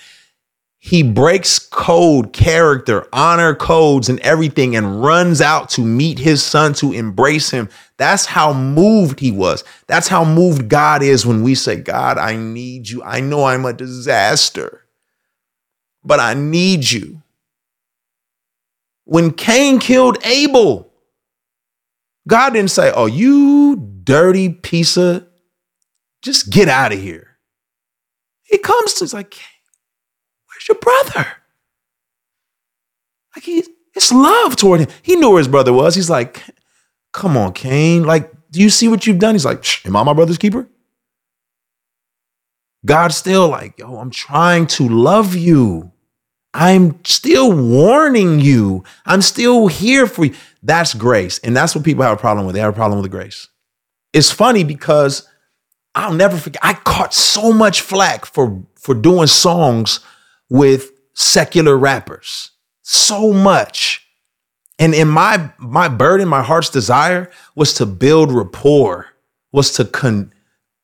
He 0.84 1.04
breaks 1.04 1.60
code, 1.60 2.34
character, 2.34 3.08
honor 3.14 3.54
codes, 3.54 4.10
and 4.10 4.20
everything 4.22 4.76
and 4.76 5.04
runs 5.04 5.40
out 5.40 5.70
to 5.70 5.82
meet 5.82 6.18
his 6.18 6.44
son 6.44 6.74
to 6.74 6.92
embrace 6.92 7.52
him. 7.52 7.70
That's 7.98 8.26
how 8.26 8.52
moved 8.52 9.20
he 9.20 9.30
was. 9.32 9.64
That's 9.86 10.08
how 10.08 10.26
moved 10.26 10.70
God 10.70 11.04
is 11.04 11.24
when 11.24 11.44
we 11.44 11.54
say, 11.54 11.76
God, 11.76 12.18
I 12.18 12.36
need 12.36 12.90
you. 12.90 13.04
I 13.04 13.20
know 13.20 13.46
I'm 13.46 13.64
a 13.64 13.74
disaster, 13.74 14.82
but 16.04 16.20
I 16.20 16.34
need 16.34 16.90
you. 16.90 17.22
When 19.04 19.34
Cain 19.34 19.78
killed 19.78 20.18
Abel, 20.26 20.92
God 22.28 22.54
didn't 22.54 22.72
say, 22.72 22.92
Oh, 22.96 23.06
you 23.06 23.76
dirty 24.04 24.50
piece 24.50 24.98
of, 24.98 25.28
just 26.24 26.50
get 26.50 26.70
out 26.70 26.92
of 26.92 27.00
here. 27.00 27.38
He 28.42 28.58
comes 28.58 28.96
to, 28.96 29.04
he's 29.04 29.14
like, 29.14 29.38
Your 30.68 30.78
brother? 30.78 31.28
Like, 33.36 33.44
he, 33.44 33.64
it's 33.96 34.12
love 34.12 34.56
toward 34.56 34.82
him. 34.82 34.90
He 35.02 35.16
knew 35.16 35.30
where 35.30 35.40
his 35.40 35.48
brother 35.48 35.74
was. 35.74 35.96
He's 35.96 36.10
like, 36.10 36.44
Come 37.14 37.36
on, 37.36 37.54
Cain. 37.54 38.04
Like, 38.04 38.32
do 38.52 38.62
you 38.62 38.70
see 38.70 38.88
what 38.88 39.06
you've 39.06 39.20
done? 39.20 39.36
He's 39.36 39.46
like, 39.46 39.66
Am 39.86 39.96
I 39.96 40.04
my 40.04 40.14
brother's 40.14 40.38
keeper? 40.38 40.68
God's 42.86 43.16
still 43.16 43.50
like, 43.50 43.78
Yo, 43.78 43.98
I'm 43.98 44.12
trying 44.12 44.68
to 44.68 44.88
love 44.88 45.36
you. 45.36 45.92
I'm 46.54 47.04
still 47.06 47.52
warning 47.54 48.40
you. 48.40 48.84
I'm 49.06 49.22
still 49.22 49.68
here 49.68 50.06
for 50.06 50.26
you. 50.26 50.36
That's 50.62 50.94
grace. 50.94 51.40
And 51.40 51.56
that's 51.56 51.76
what 51.76 51.86
people 51.86 52.04
have 52.04 52.18
a 52.18 52.20
problem 52.20 52.46
with. 52.46 52.56
They 52.56 52.62
have 52.62 52.74
a 52.74 52.76
problem 52.76 53.02
with 53.02 53.10
the 53.10 53.18
grace. 53.18 53.48
It's 54.14 54.32
funny 54.32 54.66
because 54.66 55.28
I'll 55.96 56.14
never 56.14 56.38
forget. 56.38 56.62
I 56.64 56.74
caught 56.74 57.14
so 57.14 57.54
much 57.54 57.82
flack 57.82 58.26
for, 58.26 58.62
for 58.76 58.94
doing 58.94 59.28
songs 59.28 60.02
with 60.52 60.92
secular 61.14 61.78
rappers. 61.78 62.52
So 62.84 63.32
much. 63.32 64.06
And 64.78 64.94
in 64.94 65.08
my 65.08 65.52
my 65.58 65.88
burden, 65.88 66.28
my 66.28 66.44
heart's 66.44 66.70
desire 66.70 67.32
was 67.56 67.74
to 67.76 67.86
build 67.86 68.34
rapport, 68.34 69.08
was 69.54 69.72
to 69.74 69.86
con- 69.86 70.34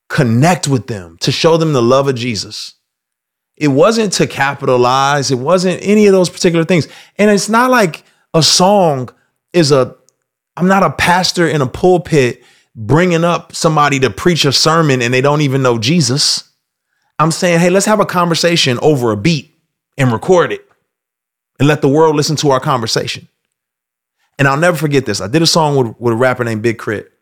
connect 0.08 0.68
with 0.68 0.86
them, 0.86 1.18
to 1.20 1.30
show 1.30 1.58
them 1.58 1.74
the 1.74 1.82
love 1.82 2.08
of 2.08 2.14
Jesus. 2.14 2.76
It 3.56 3.68
wasn't 3.68 4.14
to 4.14 4.26
capitalize. 4.26 5.30
It 5.30 5.38
wasn't 5.38 5.80
any 5.82 6.06
of 6.06 6.12
those 6.12 6.30
particular 6.30 6.64
things. 6.64 6.88
And 7.18 7.30
it's 7.30 7.50
not 7.50 7.70
like 7.70 8.04
a 8.32 8.42
song 8.42 9.10
is 9.52 9.70
a, 9.70 9.96
I'm 10.56 10.68
not 10.68 10.84
a 10.84 10.92
pastor 10.92 11.46
in 11.46 11.60
a 11.60 11.66
pulpit 11.66 12.42
bringing 12.74 13.24
up 13.24 13.54
somebody 13.54 13.98
to 14.00 14.10
preach 14.10 14.44
a 14.44 14.52
sermon 14.52 15.02
and 15.02 15.12
they 15.12 15.20
don't 15.20 15.40
even 15.40 15.60
know 15.60 15.76
Jesus. 15.76 16.48
I'm 17.18 17.32
saying, 17.32 17.58
hey, 17.58 17.68
let's 17.68 17.86
have 17.86 17.98
a 17.98 18.06
conversation 18.06 18.78
over 18.80 19.10
a 19.10 19.16
beat 19.16 19.57
and 19.98 20.12
record 20.12 20.52
it 20.52 20.66
and 21.58 21.68
let 21.68 21.82
the 21.82 21.88
world 21.88 22.16
listen 22.16 22.36
to 22.36 22.50
our 22.50 22.60
conversation. 22.60 23.28
And 24.38 24.46
I'll 24.46 24.56
never 24.56 24.76
forget 24.76 25.04
this. 25.04 25.20
I 25.20 25.26
did 25.26 25.42
a 25.42 25.46
song 25.46 25.76
with, 25.76 26.00
with 26.00 26.14
a 26.14 26.16
rapper 26.16 26.44
named 26.44 26.62
Big 26.62 26.78
Crit. 26.78 27.12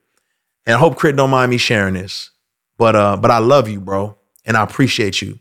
And 0.67 0.77
I 0.77 0.79
hope 0.79 1.01
K.R.I.T. 1.01 1.17
don't 1.17 1.31
mind 1.31 1.51
me 1.51 1.57
sharing 1.57 1.95
this. 1.95 2.31
But 2.77 2.95
uh, 2.95 3.17
but 3.17 3.31
I 3.31 3.39
love 3.39 3.69
you, 3.69 3.81
bro. 3.81 4.17
And 4.45 4.57
I 4.57 4.63
appreciate 4.63 5.23
you. 5.23 5.39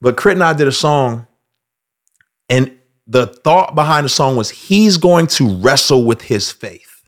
But 0.00 0.16
K.R.I.T. 0.16 0.34
and 0.34 0.44
I 0.44 0.52
did 0.52 0.68
a 0.68 0.72
song, 0.72 1.26
and 2.48 2.78
the 3.06 3.26
thought 3.26 3.74
behind 3.74 4.04
the 4.04 4.10
song 4.10 4.36
was 4.36 4.50
he's 4.50 4.98
going 4.98 5.26
to 5.28 5.56
wrestle 5.56 6.04
with 6.04 6.22
his 6.22 6.52
faith. 6.52 7.02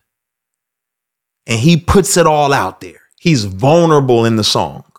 And 1.47 1.61
he 1.61 1.77
puts 1.77 2.17
it 2.17 2.27
all 2.27 2.53
out 2.53 2.81
there. 2.81 3.01
He's 3.19 3.45
vulnerable 3.45 4.25
in 4.25 4.37
the 4.37 4.45
song. 4.45 4.90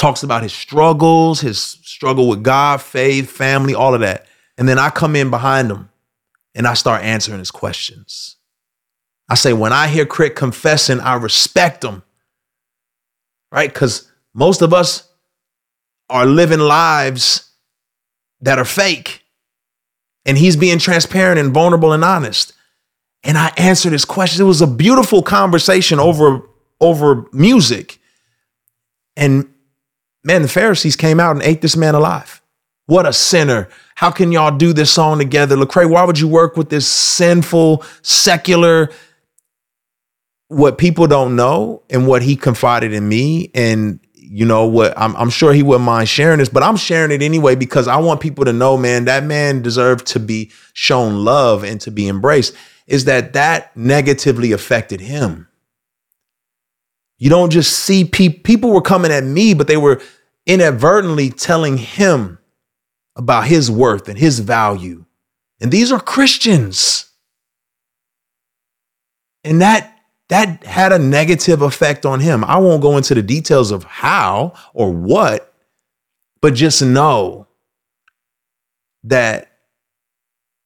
Talks 0.00 0.22
about 0.22 0.42
his 0.42 0.54
struggles, 0.54 1.42
his 1.42 1.60
struggle 1.60 2.26
with 2.26 2.42
God, 2.42 2.80
faith, 2.80 3.30
family, 3.30 3.74
all 3.74 3.92
of 3.92 4.00
that. 4.00 4.24
And 4.56 4.66
then 4.66 4.78
I 4.78 4.88
come 4.88 5.14
in 5.14 5.28
behind 5.28 5.70
him 5.70 5.90
and 6.54 6.66
I 6.66 6.72
start 6.72 7.02
answering 7.02 7.38
his 7.38 7.50
questions. 7.50 8.36
I 9.28 9.34
say, 9.34 9.52
when 9.52 9.74
I 9.74 9.88
hear 9.88 10.06
K.R.I.T. 10.06 10.36
confessing, 10.36 11.00
I 11.00 11.16
respect 11.16 11.84
him, 11.84 12.02
right? 13.52 13.70
Because 13.70 14.10
most 14.32 14.62
of 14.62 14.72
us 14.72 15.06
are 16.08 16.24
living 16.24 16.60
lives 16.60 17.50
that 18.40 18.58
are 18.58 18.64
fake. 18.64 19.22
And 20.24 20.38
he's 20.38 20.56
being 20.56 20.78
transparent 20.78 21.38
and 21.38 21.52
vulnerable 21.52 21.92
and 21.92 22.06
honest. 22.06 22.54
And 23.22 23.36
I 23.36 23.52
answered 23.58 23.92
his 23.92 24.06
question. 24.06 24.46
It 24.46 24.48
was 24.48 24.62
a 24.62 24.66
beautiful 24.66 25.22
conversation 25.22 25.98
over, 25.98 26.48
over 26.80 27.26
music. 27.34 27.98
And 29.14 29.49
man, 30.24 30.42
the 30.42 30.48
Pharisees 30.48 30.96
came 30.96 31.20
out 31.20 31.36
and 31.36 31.42
ate 31.42 31.62
this 31.62 31.76
man 31.76 31.94
alive. 31.94 32.42
What 32.86 33.06
a 33.06 33.12
sinner. 33.12 33.68
How 33.94 34.10
can 34.10 34.32
y'all 34.32 34.56
do 34.56 34.72
this 34.72 34.92
song 34.92 35.18
together? 35.18 35.56
Lecrae, 35.56 35.88
why 35.88 36.04
would 36.04 36.18
you 36.18 36.26
work 36.26 36.56
with 36.56 36.70
this 36.70 36.88
sinful, 36.88 37.84
secular, 38.02 38.90
what 40.50 40.78
people 40.78 41.06
don't 41.06 41.36
know 41.36 41.80
and 41.88 42.08
what 42.08 42.22
he 42.22 42.34
confided 42.34 42.92
in 42.92 43.08
me 43.08 43.52
and 43.54 44.00
you 44.14 44.44
know 44.44 44.66
what 44.66 44.92
I'm, 44.96 45.14
I'm 45.14 45.30
sure 45.30 45.52
he 45.52 45.62
wouldn't 45.62 45.84
mind 45.84 46.08
sharing 46.08 46.38
this 46.40 46.48
but 46.48 46.64
i'm 46.64 46.76
sharing 46.76 47.12
it 47.12 47.22
anyway 47.22 47.54
because 47.54 47.86
i 47.86 47.96
want 47.96 48.20
people 48.20 48.44
to 48.44 48.52
know 48.52 48.76
man 48.76 49.04
that 49.04 49.22
man 49.22 49.62
deserved 49.62 50.08
to 50.08 50.18
be 50.18 50.50
shown 50.72 51.24
love 51.24 51.62
and 51.62 51.80
to 51.82 51.92
be 51.92 52.08
embraced 52.08 52.56
is 52.88 53.04
that 53.04 53.32
that 53.34 53.76
negatively 53.76 54.50
affected 54.50 55.00
him 55.00 55.46
you 57.20 57.30
don't 57.30 57.50
just 57.50 57.78
see 57.78 58.04
people 58.04 58.40
people 58.42 58.70
were 58.72 58.82
coming 58.82 59.12
at 59.12 59.22
me 59.22 59.54
but 59.54 59.68
they 59.68 59.76
were 59.76 60.02
inadvertently 60.46 61.30
telling 61.30 61.76
him 61.78 62.38
about 63.14 63.46
his 63.46 63.70
worth 63.70 64.08
and 64.08 64.18
his 64.18 64.40
value 64.40 65.04
and 65.60 65.70
these 65.70 65.92
are 65.92 66.00
christians 66.00 67.06
and 69.44 69.60
that 69.60 69.96
that 70.30 70.62
had 70.64 70.92
a 70.92 70.98
negative 70.98 71.60
effect 71.60 72.06
on 72.06 72.20
him. 72.20 72.44
I 72.44 72.56
won't 72.58 72.82
go 72.82 72.96
into 72.96 73.14
the 73.14 73.22
details 73.22 73.72
of 73.72 73.82
how 73.82 74.54
or 74.72 74.92
what, 74.92 75.52
but 76.40 76.54
just 76.54 76.82
know 76.82 77.48
that, 79.02 79.50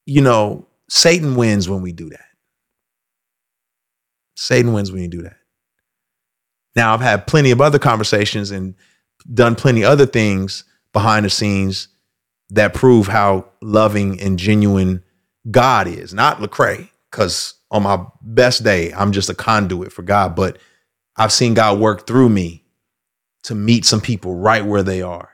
you 0.05 0.21
know, 0.21 0.67
Satan 0.91 1.35
wins 1.35 1.67
when 1.67 1.81
we 1.81 1.93
do 1.93 2.11
that. 2.11 2.27
Satan 4.37 4.75
wins 4.75 4.93
when 4.93 5.01
you 5.01 5.09
do 5.09 5.23
that. 5.23 5.39
Now, 6.77 6.95
I've 6.95 7.01
had 7.01 7.27
plenty 7.27 7.51
of 7.51 7.61
other 7.61 7.79
conversations 7.79 8.51
and 8.51 8.75
done 9.33 9.55
plenty 9.55 9.85
other 9.85 10.07
things 10.07 10.65
behind 10.93 11.25
the 11.25 11.31
scenes 11.31 11.89
that 12.51 12.75
prove 12.75 13.07
how 13.07 13.47
loving 13.63 14.21
and 14.21 14.39
genuine 14.39 15.03
God 15.51 15.87
is, 15.87 16.13
not 16.13 16.39
Lecrae, 16.39 16.89
because 17.11 17.55
on 17.71 17.83
my 17.83 18.05
best 18.23 18.65
day, 18.65 18.93
I'm 18.93 19.13
just 19.13 19.31
a 19.31 19.35
conduit 19.35 19.93
for 19.93 20.03
God. 20.03 20.37
But 20.37 20.59
I've 21.17 21.33
seen 21.33 21.55
God 21.55 21.79
work 21.79 22.07
through 22.07 22.29
me 22.29 22.65
to 23.45 23.55
meet 23.55 23.85
some 23.85 24.01
people 24.01 24.35
right 24.35 24.65
where 24.65 24.83
they 24.83 25.03
are. 25.03 25.31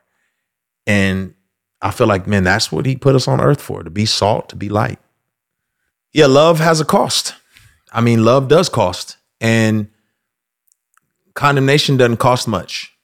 And 0.87 1.35
I 1.81 1.91
feel 1.91 2.07
like, 2.07 2.27
man, 2.27 2.45
that's 2.45 2.71
what 2.71 2.87
he 2.87 2.97
put 2.97 3.15
us 3.15 3.29
on 3.29 3.41
earth 3.41 3.61
for 3.61 3.83
to 3.83 3.91
be 3.91 4.05
salt, 4.05 4.49
to 4.51 4.57
be 4.57 4.69
light. 4.69 4.99
Yeah, 6.13 6.27
love 6.27 6.59
has 6.59 6.81
a 6.81 6.85
cost. 6.85 7.35
I 7.93 8.01
mean, 8.01 8.25
love 8.25 8.49
does 8.49 8.69
cost. 8.69 9.17
And 9.41 9.91
condemnation 11.41 11.97
doesn't 11.97 12.19
cost 12.19 12.47
much. 12.47 12.95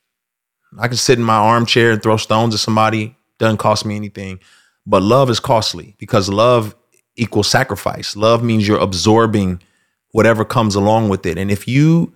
I 0.78 0.88
can 0.88 0.98
sit 0.98 1.18
in 1.18 1.24
my 1.24 1.36
armchair 1.36 1.92
and 1.92 2.02
throw 2.02 2.18
stones 2.18 2.52
at 2.52 2.60
somebody, 2.60 3.16
doesn't 3.38 3.56
cost 3.56 3.86
me 3.86 3.96
anything. 3.96 4.40
But 4.84 5.02
love 5.02 5.30
is 5.30 5.40
costly 5.40 5.96
because 5.96 6.28
love 6.28 6.76
equals 7.16 7.48
sacrifice. 7.48 8.14
Love 8.14 8.44
means 8.44 8.68
you're 8.68 8.78
absorbing 8.78 9.62
whatever 10.10 10.44
comes 10.44 10.74
along 10.74 11.08
with 11.08 11.24
it. 11.24 11.38
And 11.38 11.50
if 11.50 11.66
you 11.66 12.12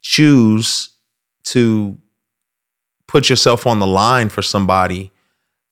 choose 0.00 0.90
to 1.44 1.96
put 3.06 3.30
yourself 3.30 3.68
on 3.68 3.78
the 3.78 3.86
line 3.86 4.28
for 4.28 4.42
somebody 4.42 5.12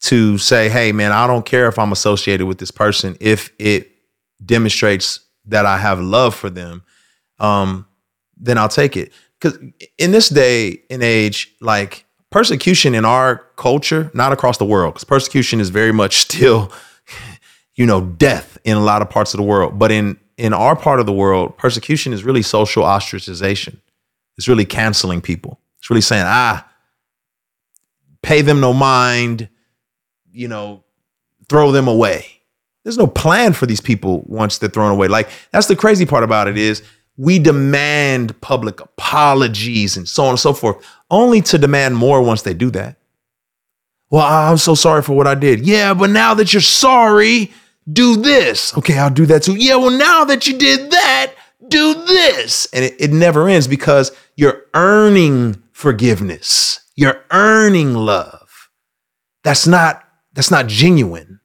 to 0.03 0.38
say, 0.38 0.68
hey, 0.68 0.92
man, 0.92 1.11
I 1.11 1.27
don't 1.27 1.44
care 1.44 1.66
if 1.66 1.81
I'm 1.81 1.90
associated 1.90 2.46
with 2.46 2.59
this 2.59 2.70
person, 2.70 3.16
if 3.18 3.51
it 3.59 3.90
demonstrates 4.44 5.18
that 5.46 5.66
I 5.66 5.79
have 5.79 5.98
love 5.98 6.33
for 6.33 6.48
them, 6.48 6.85
um, 7.40 7.87
then 8.37 8.59
I'll 8.59 8.68
take 8.68 8.96
it. 8.96 9.12
Because 9.40 9.59
in 9.99 10.12
this 10.12 10.29
day 10.29 10.81
and 10.90 11.03
age, 11.03 11.55
like 11.61 12.05
persecution 12.31 12.94
in 12.94 13.05
our 13.05 13.37
culture, 13.57 14.11
not 14.14 14.33
across 14.33 14.59
the 14.59 14.64
world, 14.64 14.94
because 14.94 15.05
persecution 15.05 15.61
is 15.61 15.68
very 15.68 15.92
much 15.92 16.16
still 16.20 16.72
you 17.77 17.85
know, 17.85 18.01
death 18.01 18.59
in 18.64 18.77
a 18.77 18.81
lot 18.83 19.03
of 19.03 19.11
parts 19.11 19.35
of 19.35 19.38
the 19.38 19.44
world. 19.44 19.79
But 19.79 19.92
in 19.92 20.18
in 20.37 20.53
our 20.53 20.77
part 20.77 21.01
of 21.01 21.07
the 21.07 21.12
world, 21.12 21.57
persecution 21.57 22.12
is 22.12 22.25
really 22.25 22.42
social 22.42 22.83
ostracization. 22.83 23.81
It's 24.37 24.49
really 24.49 24.66
canceling 24.66 25.22
people. 25.22 25.61
It's 25.79 25.88
really 25.88 26.03
saying, 26.03 26.25
ah, 26.27 26.68
pay 28.22 28.42
them 28.42 28.61
no 28.61 28.75
mind, 28.75 29.49
you 30.31 30.49
know, 30.49 30.85
throw 31.49 31.72
them 31.72 31.88
away. 31.88 32.27
There's 32.83 32.99
no 32.99 33.07
plan 33.07 33.55
for 33.55 33.64
these 33.64 33.81
people 33.81 34.22
once 34.27 34.59
they're 34.59 34.68
thrown 34.68 34.92
away. 34.92 35.09
Like 35.09 35.29
that's 35.53 35.68
the 35.68 35.77
crazy 35.77 36.07
part 36.07 36.25
about 36.25 36.49
it 36.49 36.59
is 36.59 36.83
we 37.16 37.38
demand 37.38 38.38
public 38.40 38.81
apologies 38.81 39.96
and 39.96 40.09
so 40.09 40.24
on 40.24 40.31
and 40.31 40.40
so 40.40 40.52
forth, 40.52 40.85
only 41.11 41.40
to 41.42 41.59
demand 41.59 41.96
more 41.96 42.22
once 42.22 42.42
they 42.42 42.55
do 42.55 42.70
that. 42.70 42.96
Well, 44.11 44.26
I'm 44.26 44.59
so 44.59 44.74
sorry 44.74 45.02
for 45.02 45.16
what 45.16 45.26
I 45.26 45.35
did. 45.35 45.66
Yeah, 45.66 45.94
but 45.94 46.11
now 46.11 46.35
that 46.35 46.52
you're 46.52 46.61
sorry, 46.61 47.52
do 47.90 48.16
this. 48.16 48.76
Okay, 48.76 48.98
I'll 48.98 49.11
do 49.11 49.26
that 49.26 49.42
too. 49.42 49.57
Yeah, 49.57 49.76
well, 49.76 49.96
now 49.96 50.24
that 50.24 50.46
you 50.46 50.57
did 50.59 50.90
that, 50.90 51.33
do 51.68 51.94
this. 51.94 52.66
And 52.72 52.85
it, 52.85 52.94
it 53.00 53.12
never 53.12 53.48
ends 53.48 53.66
because 53.66 54.12
you're 54.37 54.64
earning 54.74 55.62
forgiveness. 55.72 56.81
You're 56.94 57.24
earning 57.31 57.94
love. 57.94 58.70
That's 59.42 59.66
not 59.66 60.02
that's 60.33 60.50
not 60.50 60.66
genuine. 60.66 61.40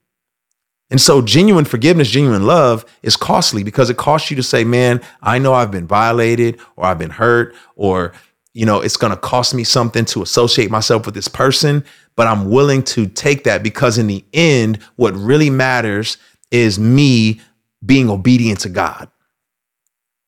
And 0.92 1.00
so 1.00 1.22
genuine 1.22 1.64
forgiveness, 1.64 2.10
genuine 2.10 2.46
love 2.46 2.86
is 3.02 3.16
costly 3.16 3.64
because 3.64 3.90
it 3.90 3.96
costs 3.96 4.30
you 4.30 4.36
to 4.36 4.44
say, 4.44 4.66
man, 4.66 5.02
I 5.24 5.40
know 5.40 5.54
I've 5.54 5.72
been 5.72 5.88
violated 5.88 6.60
or 6.76 6.86
I've 6.86 7.00
been 7.00 7.10
hurt 7.10 7.56
or 7.76 8.14
you 8.54 8.66
know, 8.66 8.82
it's 8.82 8.98
going 8.98 9.12
to 9.12 9.18
cost 9.18 9.54
me 9.54 9.64
something 9.64 10.04
to 10.04 10.22
associate 10.22 10.70
myself 10.70 11.06
with 11.06 11.16
this 11.16 11.30
person, 11.30 11.86
but 12.18 12.28
I'm 12.28 12.50
willing 12.50 12.84
to 12.84 13.08
take 13.08 13.46
that 13.46 13.64
because 13.64 13.98
in 13.98 14.08
the 14.08 14.26
end 14.34 14.80
what 14.98 15.16
really 15.16 15.50
matters 15.50 16.18
is 16.52 16.78
me 16.78 17.40
being 17.86 18.10
obedient 18.10 18.60
to 18.60 18.70
God. 18.70 19.10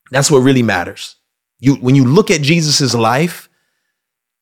That's 0.10 0.32
what 0.32 0.40
really 0.40 0.64
matters. 0.64 1.18
You 1.60 1.76
when 1.76 1.96
you 1.96 2.06
look 2.06 2.32
at 2.32 2.42
Jesus's 2.42 2.96
life, 2.96 3.50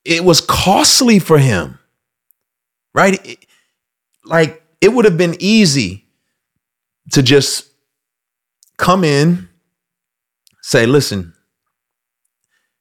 it 0.05 0.23
was 0.23 0.41
costly 0.41 1.17
for 1.17 1.39
him. 1.39 1.79
Right? 2.93 3.25
It, 3.25 3.45
like 4.23 4.62
it 4.81 4.89
would 4.89 5.05
have 5.05 5.17
been 5.17 5.36
easy 5.39 6.00
to 7.11 7.23
just 7.23 7.69
come 8.77 9.03
in, 9.03 9.49
say, 10.61 10.85
"Listen, 10.85 11.33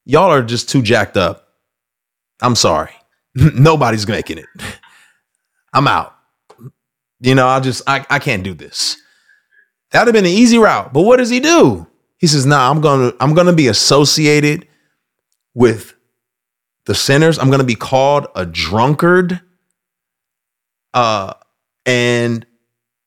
y'all 0.05 0.31
are 0.31 0.43
just 0.43 0.69
too 0.69 0.83
jacked 0.83 1.17
up. 1.17 1.49
I'm 2.43 2.55
sorry. 2.55 2.93
Nobody's 3.35 4.07
making 4.07 4.39
it. 4.39 4.47
I'm 5.73 5.87
out. 5.87 6.15
You 7.21 7.35
know, 7.35 7.47
I 7.47 7.61
just 7.61 7.83
I, 7.87 8.05
I 8.11 8.19
can't 8.19 8.43
do 8.43 8.55
this. 8.55 8.97
That'd 9.91 10.09
have 10.09 10.15
been 10.15 10.31
an 10.31 10.37
easy 10.37 10.59
route. 10.59 10.93
But 10.93 11.03
what 11.03 11.19
does 11.19 11.31
he 11.31 11.41
do? 11.41 11.87
He 12.19 12.27
says, 12.27 12.47
nah, 12.47 12.71
I'm 12.71 12.81
gonna, 12.81 13.13
I'm 13.21 13.35
gonna 13.35 13.53
be 13.53 13.69
associated 13.69 14.67
with 15.55 15.95
the 16.87 16.95
sinners. 16.95 17.39
I'm 17.39 17.51
gonna 17.51 17.65
be 17.65 17.75
called 17.75 18.27
a 18.35 18.47
drunkard. 18.47 19.41
Uh, 20.93 21.35
and 21.87 22.47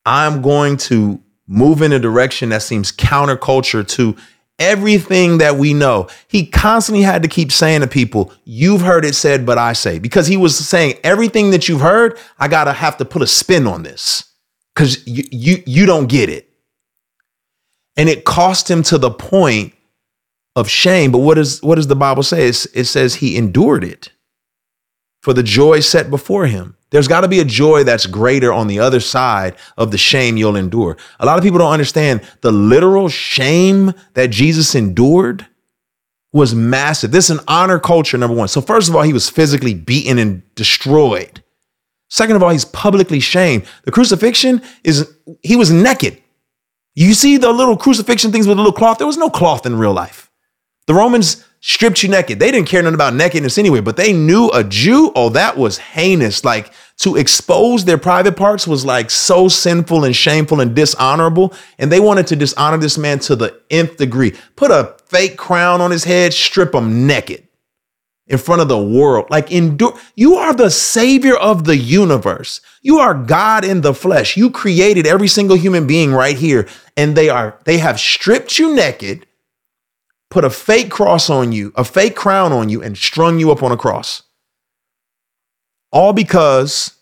I'm 0.06 0.42
going 0.42 0.78
to 0.78 1.22
move 1.48 1.82
in 1.82 1.92
a 1.92 2.00
direction 2.00 2.50
that 2.50 2.62
seems 2.62 2.92
counterculture 2.92 3.88
to 3.88 4.16
everything 4.60 5.40
that 5.40 5.56
we 5.56 5.74
know. 5.74 6.08
He 6.28 6.46
constantly 6.46 7.04
had 7.04 7.24
to 7.24 7.28
keep 7.28 7.52
saying 7.52 7.82
to 7.82 7.88
people, 7.88 8.34
You've 8.44 8.82
heard 8.82 9.06
it 9.06 9.16
said, 9.16 9.46
but 9.46 9.58
I 9.58 9.74
say, 9.74 10.00
because 10.00 10.28
he 10.28 10.38
was 10.38 10.58
saying 10.58 10.96
everything 11.04 11.52
that 11.52 11.68
you've 11.68 11.82
heard, 11.82 12.18
I 12.38 12.48
gotta 12.48 12.74
have 12.74 12.98
to 12.98 13.06
put 13.06 13.22
a 13.22 13.28
spin 13.28 13.68
on 13.68 13.84
this 13.84 14.24
because 14.74 15.06
you, 15.08 15.24
you, 15.32 15.64
you 15.66 15.86
don't 15.86 16.08
get 16.08 16.30
it. 16.30 16.50
And 17.96 18.10
it 18.10 18.26
cost 18.26 18.70
him 18.70 18.82
to 18.84 18.98
the 18.98 19.12
point 19.12 19.74
of 20.56 20.70
shame. 20.70 21.12
But 21.12 21.20
what, 21.20 21.38
is, 21.38 21.62
what 21.62 21.76
does 21.76 21.88
the 21.88 21.96
Bible 21.96 22.24
say? 22.24 22.48
It's, 22.48 22.66
it 22.68 22.86
says 22.86 23.16
he 23.16 23.38
endured 23.38 23.84
it 23.84 24.12
for 25.24 25.34
the 25.34 25.42
joy 25.42 25.80
set 25.80 26.10
before 26.10 26.48
him. 26.48 26.76
There's 26.90 27.08
got 27.08 27.22
to 27.22 27.30
be 27.30 27.40
a 27.40 27.46
joy 27.46 27.86
that's 27.86 28.06
greater 28.06 28.52
on 28.52 28.68
the 28.68 28.80
other 28.80 29.00
side 29.00 29.56
of 29.78 29.90
the 29.90 29.98
shame 29.98 30.36
you'll 30.36 30.58
endure. 30.58 30.98
A 31.18 31.26
lot 31.26 31.38
of 31.38 31.46
people 31.46 31.60
don't 31.60 31.72
understand 31.72 32.22
the 32.42 32.52
literal 32.52 33.08
shame 33.08 33.94
that 34.16 34.32
Jesus 34.32 34.76
endured 34.76 35.48
was 36.34 36.54
massive. 36.54 37.12
This 37.12 37.30
is 37.30 37.40
an 37.40 37.46
honor 37.48 37.80
culture, 37.80 38.18
number 38.18 38.36
one. 38.36 38.50
So, 38.50 38.60
first 38.60 38.90
of 38.90 38.98
all, 38.98 39.04
he 39.04 39.14
was 39.14 39.30
physically 39.30 39.74
beaten 39.74 40.20
and 40.20 40.44
destroyed. 40.56 41.42
Second 42.10 42.36
of 42.36 42.44
all, 42.44 42.50
he's 42.50 42.66
publicly 42.66 43.22
shamed. 43.22 43.66
The 43.86 43.92
crucifixion 43.92 44.62
is, 44.84 45.10
he 45.42 45.56
was 45.56 45.72
naked. 45.72 46.22
You 46.96 47.14
see 47.14 47.38
the 47.38 47.54
little 47.54 47.78
crucifixion 47.78 48.34
things 48.34 48.46
with 48.46 48.58
a 48.58 48.62
little 48.62 48.74
cloth? 48.74 48.98
There 48.98 49.08
was 49.08 49.18
no 49.18 49.30
cloth 49.30 49.66
in 49.66 49.78
real 49.78 49.94
life. 49.94 50.30
The 50.86 50.94
Romans 50.94 51.46
stripped 51.66 52.04
you 52.04 52.10
naked. 52.10 52.40
They 52.40 52.52
didn't 52.52 52.68
care 52.68 52.84
nothing 52.84 52.94
about 52.94 53.14
nakedness 53.14 53.58
anyway, 53.58 53.80
but 53.80 53.96
they 53.96 54.12
knew 54.12 54.50
a 54.50 54.66
Jew, 54.66 55.14
oh, 55.16 55.30
that 55.30 55.58
was 55.58 55.78
heinous. 55.78 56.44
Like 56.44 56.74
to 56.98 57.16
expose 57.16 57.86
their 57.86 57.98
private 57.98 58.36
parts 58.36 58.68
was 58.68 58.84
like 58.84 59.10
so 59.10 59.48
sinful 59.48 60.04
and 60.04 60.14
shameful 60.14 60.60
and 60.60 60.76
dishonorable. 60.76 61.54
And 61.80 61.90
they 61.90 62.02
wanted 62.02 62.28
to 62.28 62.36
dishonor 62.36 62.78
this 62.78 62.98
man 62.98 63.20
to 63.20 63.38
the 63.38 63.62
nth 63.70 63.96
degree. 63.96 64.36
Put 64.58 64.72
a 64.72 64.94
fake 65.06 65.38
crown 65.38 65.80
on 65.80 65.90
his 65.90 66.04
head, 66.04 66.34
strip 66.34 66.76
him 66.76 67.08
naked 67.08 67.48
in 68.28 68.40
front 68.40 68.62
of 68.62 68.68
the 68.68 68.84
world. 68.84 69.28
Like 69.30 69.50
endure. 69.50 69.98
You 70.16 70.36
are 70.36 70.54
the 70.54 70.70
savior 70.70 71.38
of 71.38 71.64
the 71.64 71.78
universe. 71.78 72.60
You 72.82 73.00
are 73.00 73.14
God 73.14 73.64
in 73.64 73.80
the 73.80 73.94
flesh. 73.94 74.36
You 74.36 74.52
created 74.52 75.08
every 75.08 75.30
single 75.30 75.56
human 75.56 75.88
being 75.88 76.12
right 76.12 76.36
here. 76.36 76.68
And 76.98 77.16
they 77.16 77.30
are, 77.30 77.58
they 77.64 77.78
have 77.78 78.02
stripped 78.02 78.60
you 78.60 78.76
naked, 78.76 79.26
put 80.34 80.44
a 80.44 80.50
fake 80.50 80.90
cross 80.90 81.30
on 81.30 81.52
you, 81.52 81.72
a 81.76 81.84
fake 81.84 82.16
crown 82.16 82.52
on 82.52 82.68
you, 82.68 82.82
and 82.82 82.98
strung 82.98 83.40
you 83.40 83.52
up 83.52 83.62
on 83.62 83.72
a 83.72 83.78
cross. 83.78 84.24
All 85.92 86.12
because 86.12 86.96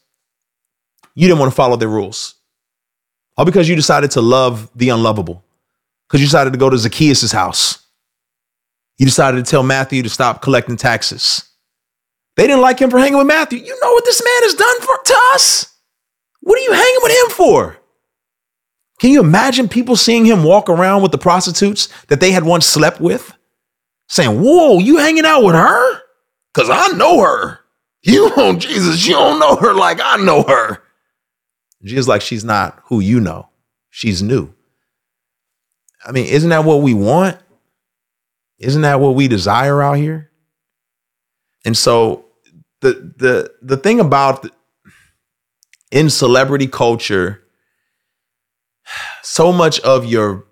you 1.16 1.30
didn't 1.30 1.40
want 1.40 1.50
to 1.50 1.56
follow 1.56 1.78
their 1.78 1.88
rules. 1.88 2.36
All 3.38 3.46
because 3.46 3.70
you 3.70 3.78
decided 3.78 4.12
to 4.12 4.22
love 4.22 4.70
the 4.76 4.90
unlovable. 4.90 5.46
Because 6.08 6.20
you 6.20 6.28
decided 6.28 6.52
to 6.52 6.60
go 6.60 6.70
to 6.70 6.78
Zacchaeus' 6.78 7.32
house. 7.32 7.86
You 8.98 9.06
decided 9.06 9.44
to 9.46 9.50
tell 9.50 9.64
Matthew 9.64 10.04
to 10.04 10.10
stop 10.10 10.42
collecting 10.42 10.76
taxes. 10.76 11.50
They 12.36 12.48
didn't 12.48 12.62
like 12.62 12.80
him 12.80 12.90
for 12.90 13.00
hanging 13.00 13.18
with 13.18 13.28
Matthew. 13.28 13.60
You 13.60 13.80
know 13.82 13.94
what 13.94 14.04
this 14.04 14.22
man 14.22 14.44
has 14.44 14.56
done 14.56 14.82
for 14.82 14.98
to 15.06 15.20
us? 15.34 15.74
What 16.42 16.60
are 16.60 16.64
you 16.64 16.74
hanging 16.74 17.00
with 17.02 17.12
him 17.14 17.30
for? 17.30 17.78
Can 19.02 19.10
you 19.10 19.20
imagine 19.20 19.68
people 19.68 19.96
seeing 19.96 20.26
him 20.26 20.44
walk 20.44 20.70
around 20.70 21.02
with 21.02 21.12
the 21.12 21.18
prostitutes 21.18 21.90
that 22.10 22.20
they 22.20 22.32
had 22.32 22.44
once 22.44 22.68
slept 22.68 23.02
with? 23.02 23.36
Saying, 24.08 24.40
Whoa, 24.40 24.78
you 24.78 24.98
hanging 24.98 25.26
out 25.26 25.44
with 25.44 25.56
her? 25.56 26.02
Because 26.54 26.70
I 26.70 26.96
know 26.96 27.20
her. 27.22 27.60
You 28.04 28.30
don't, 28.36 28.60
Jesus, 28.60 29.08
you 29.08 29.14
don't 29.14 29.40
know 29.40 29.56
her 29.56 29.74
like 29.74 30.00
I 30.04 30.18
know 30.18 30.44
her. 30.44 30.84
Jesus, 31.84 32.08
like, 32.08 32.22
she's 32.22 32.44
not 32.44 32.80
who 32.86 33.00
you 33.00 33.20
know. 33.20 33.50
She's 33.90 34.22
new. 34.22 34.54
I 36.06 36.12
mean, 36.12 36.28
isn't 36.28 36.52
that 36.52 36.64
what 36.64 36.84
we 36.84 36.94
want? 36.94 37.40
Isn't 38.60 38.84
that 38.84 39.00
what 39.00 39.16
we 39.16 39.28
desire 39.28 39.82
out 39.82 39.98
here? 39.98 40.30
And 41.66 41.76
so 41.76 42.26
the 42.82 43.14
the 43.18 43.52
the 43.64 43.78
thing 43.78 44.00
about 44.00 44.44
the, 44.44 44.52
in 45.92 46.12
celebrity 46.12 46.68
culture, 46.68 47.41
so 49.32 49.54
much 49.54 49.80
of 49.80 50.06
your 50.06 50.46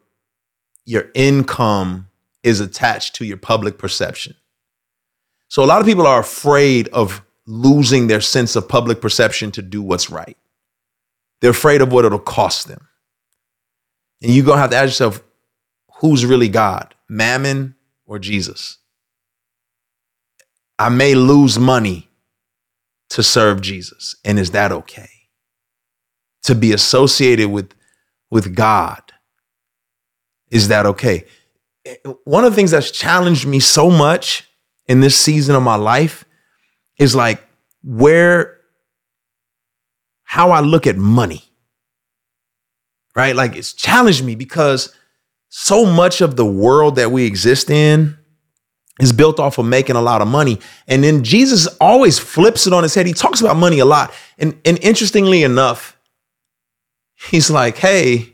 your 0.85 1.09
income 1.13 2.07
is 2.43 2.61
attached 2.61 3.13
to 3.15 3.25
your 3.25 3.35
public 3.35 3.77
perception. 3.77 4.35
So 5.49 5.61
a 5.61 5.65
lot 5.65 5.81
of 5.81 5.85
people 5.85 6.07
are 6.07 6.21
afraid 6.21 6.87
of 6.87 7.21
losing 7.45 8.07
their 8.07 8.21
sense 8.21 8.55
of 8.55 8.69
public 8.69 9.01
perception 9.01 9.51
to 9.51 9.61
do 9.61 9.81
what's 9.81 10.09
right. 10.09 10.37
They're 11.41 11.51
afraid 11.51 11.81
of 11.81 11.91
what 11.91 12.05
it'll 12.05 12.19
cost 12.19 12.69
them. 12.69 12.87
And 14.21 14.33
you're 14.33 14.45
going 14.45 14.55
to 14.55 14.61
have 14.61 14.69
to 14.69 14.77
ask 14.77 14.87
yourself, 14.87 15.23
who's 15.95 16.25
really 16.25 16.47
God, 16.47 16.95
Mammon 17.09 17.75
or 18.05 18.17
Jesus? 18.17 18.77
I 20.79 20.87
may 20.87 21.15
lose 21.15 21.59
money 21.59 22.07
to 23.09 23.23
serve 23.23 23.59
Jesus. 23.59 24.15
And 24.23 24.39
is 24.39 24.51
that 24.51 24.71
okay? 24.71 25.09
To 26.43 26.55
be 26.55 26.71
associated 26.71 27.49
with, 27.49 27.73
with 28.29 28.55
God, 28.55 29.01
is 30.49 30.67
that 30.67 30.85
okay? 30.85 31.25
One 32.23 32.43
of 32.43 32.51
the 32.51 32.55
things 32.55 32.71
that's 32.71 32.91
challenged 32.91 33.47
me 33.47 33.59
so 33.59 33.89
much 33.89 34.49
in 34.87 35.01
this 35.01 35.19
season 35.19 35.55
of 35.55 35.63
my 35.63 35.75
life 35.75 36.25
is 36.97 37.15
like 37.15 37.41
where 37.83 38.57
how 40.23 40.51
I 40.51 40.59
look 40.59 40.85
at 40.85 40.95
money. 40.95 41.43
Right? 43.15 43.35
Like 43.35 43.55
it's 43.55 43.73
challenged 43.73 44.23
me 44.23 44.35
because 44.35 44.93
so 45.49 45.85
much 45.85 46.21
of 46.21 46.35
the 46.35 46.45
world 46.45 46.97
that 46.97 47.11
we 47.11 47.25
exist 47.25 47.69
in 47.69 48.17
is 48.99 49.11
built 49.11 49.39
off 49.39 49.57
of 49.57 49.65
making 49.65 49.95
a 49.95 50.01
lot 50.01 50.21
of 50.21 50.27
money. 50.27 50.59
And 50.87 51.03
then 51.03 51.23
Jesus 51.23 51.65
always 51.81 52.19
flips 52.19 52.67
it 52.67 52.73
on 52.73 52.83
his 52.83 52.93
head. 52.93 53.07
He 53.07 53.13
talks 53.13 53.41
about 53.41 53.55
money 53.55 53.79
a 53.79 53.85
lot. 53.85 54.13
And, 54.37 54.59
and 54.65 54.77
interestingly 54.83 55.43
enough, 55.43 55.97
he's 57.27 57.49
like, 57.49 57.77
hey, 57.77 58.33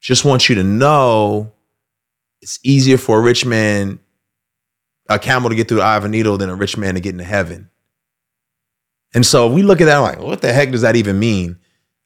just 0.00 0.24
want 0.24 0.48
you 0.48 0.54
to 0.56 0.64
know 0.64 1.52
it's 2.42 2.60
easier 2.62 2.98
for 2.98 3.18
a 3.18 3.22
rich 3.22 3.44
man 3.44 3.98
a 5.08 5.18
camel 5.18 5.50
to 5.50 5.56
get 5.56 5.68
through 5.68 5.78
the 5.78 5.84
eye 5.84 5.96
of 5.96 6.04
a 6.04 6.08
needle 6.08 6.36
than 6.36 6.50
a 6.50 6.54
rich 6.54 6.76
man 6.76 6.94
to 6.94 7.00
get 7.00 7.12
into 7.12 7.24
heaven. 7.24 7.70
And 9.14 9.24
so 9.24 9.50
we 9.50 9.62
look 9.62 9.80
at 9.80 9.86
that 9.86 9.98
like, 9.98 10.20
what 10.20 10.42
the 10.42 10.52
heck 10.52 10.70
does 10.70 10.82
that 10.82 10.96
even 10.96 11.18
mean? 11.18 11.58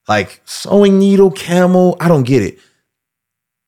Like 0.09 0.43
sewing 0.45 0.99
needle, 0.99 1.31
camel, 1.31 1.97
I 2.01 2.09
don't 2.09 2.25
get 2.25 2.43
it. 2.43 2.59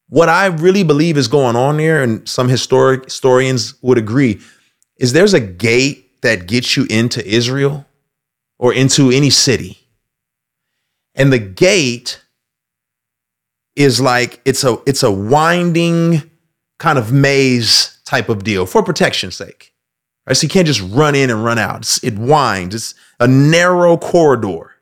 What 0.09 0.29
I 0.29 0.47
really 0.47 0.83
believe 0.83 1.17
is 1.17 1.29
going 1.29 1.57
on 1.57 1.79
there, 1.79 2.03
and 2.03 2.29
some 2.29 2.49
historic 2.49 3.05
historians 3.05 3.75
would 3.81 3.97
agree, 3.97 4.41
is 4.99 5.15
there's 5.15 5.33
a 5.33 5.41
gate 5.41 6.21
that 6.21 6.47
gets 6.47 6.77
you 6.77 6.87
into 6.91 7.27
Israel 7.27 7.87
or 8.59 8.75
into 8.75 9.11
any 9.11 9.31
city. 9.31 9.79
And 11.15 11.33
the 11.33 11.39
gate 11.39 12.23
is 13.77 14.01
like 14.01 14.41
it's 14.45 14.65
a 14.65 14.79
it's 14.87 15.03
a 15.03 15.11
winding 15.11 16.31
kind 16.79 16.99
of 16.99 17.13
maze 17.13 18.01
type 18.05 18.29
of 18.29 18.45
deal 18.45 18.67
for 18.67 18.83
protection's 18.83 19.37
sake. 19.37 19.73
Right? 20.27 20.37
So 20.37 20.45
you 20.45 20.49
can't 20.51 20.67
just 20.67 20.81
run 20.81 21.15
in 21.15 21.31
and 21.31 21.45
run 21.45 21.59
out. 21.59 21.79
It's, 21.79 22.03
it 22.05 22.17
winds. 22.17 22.75
It's 22.75 22.95
a 23.19 23.27
narrow 23.27 23.97
corridor. 23.97 24.73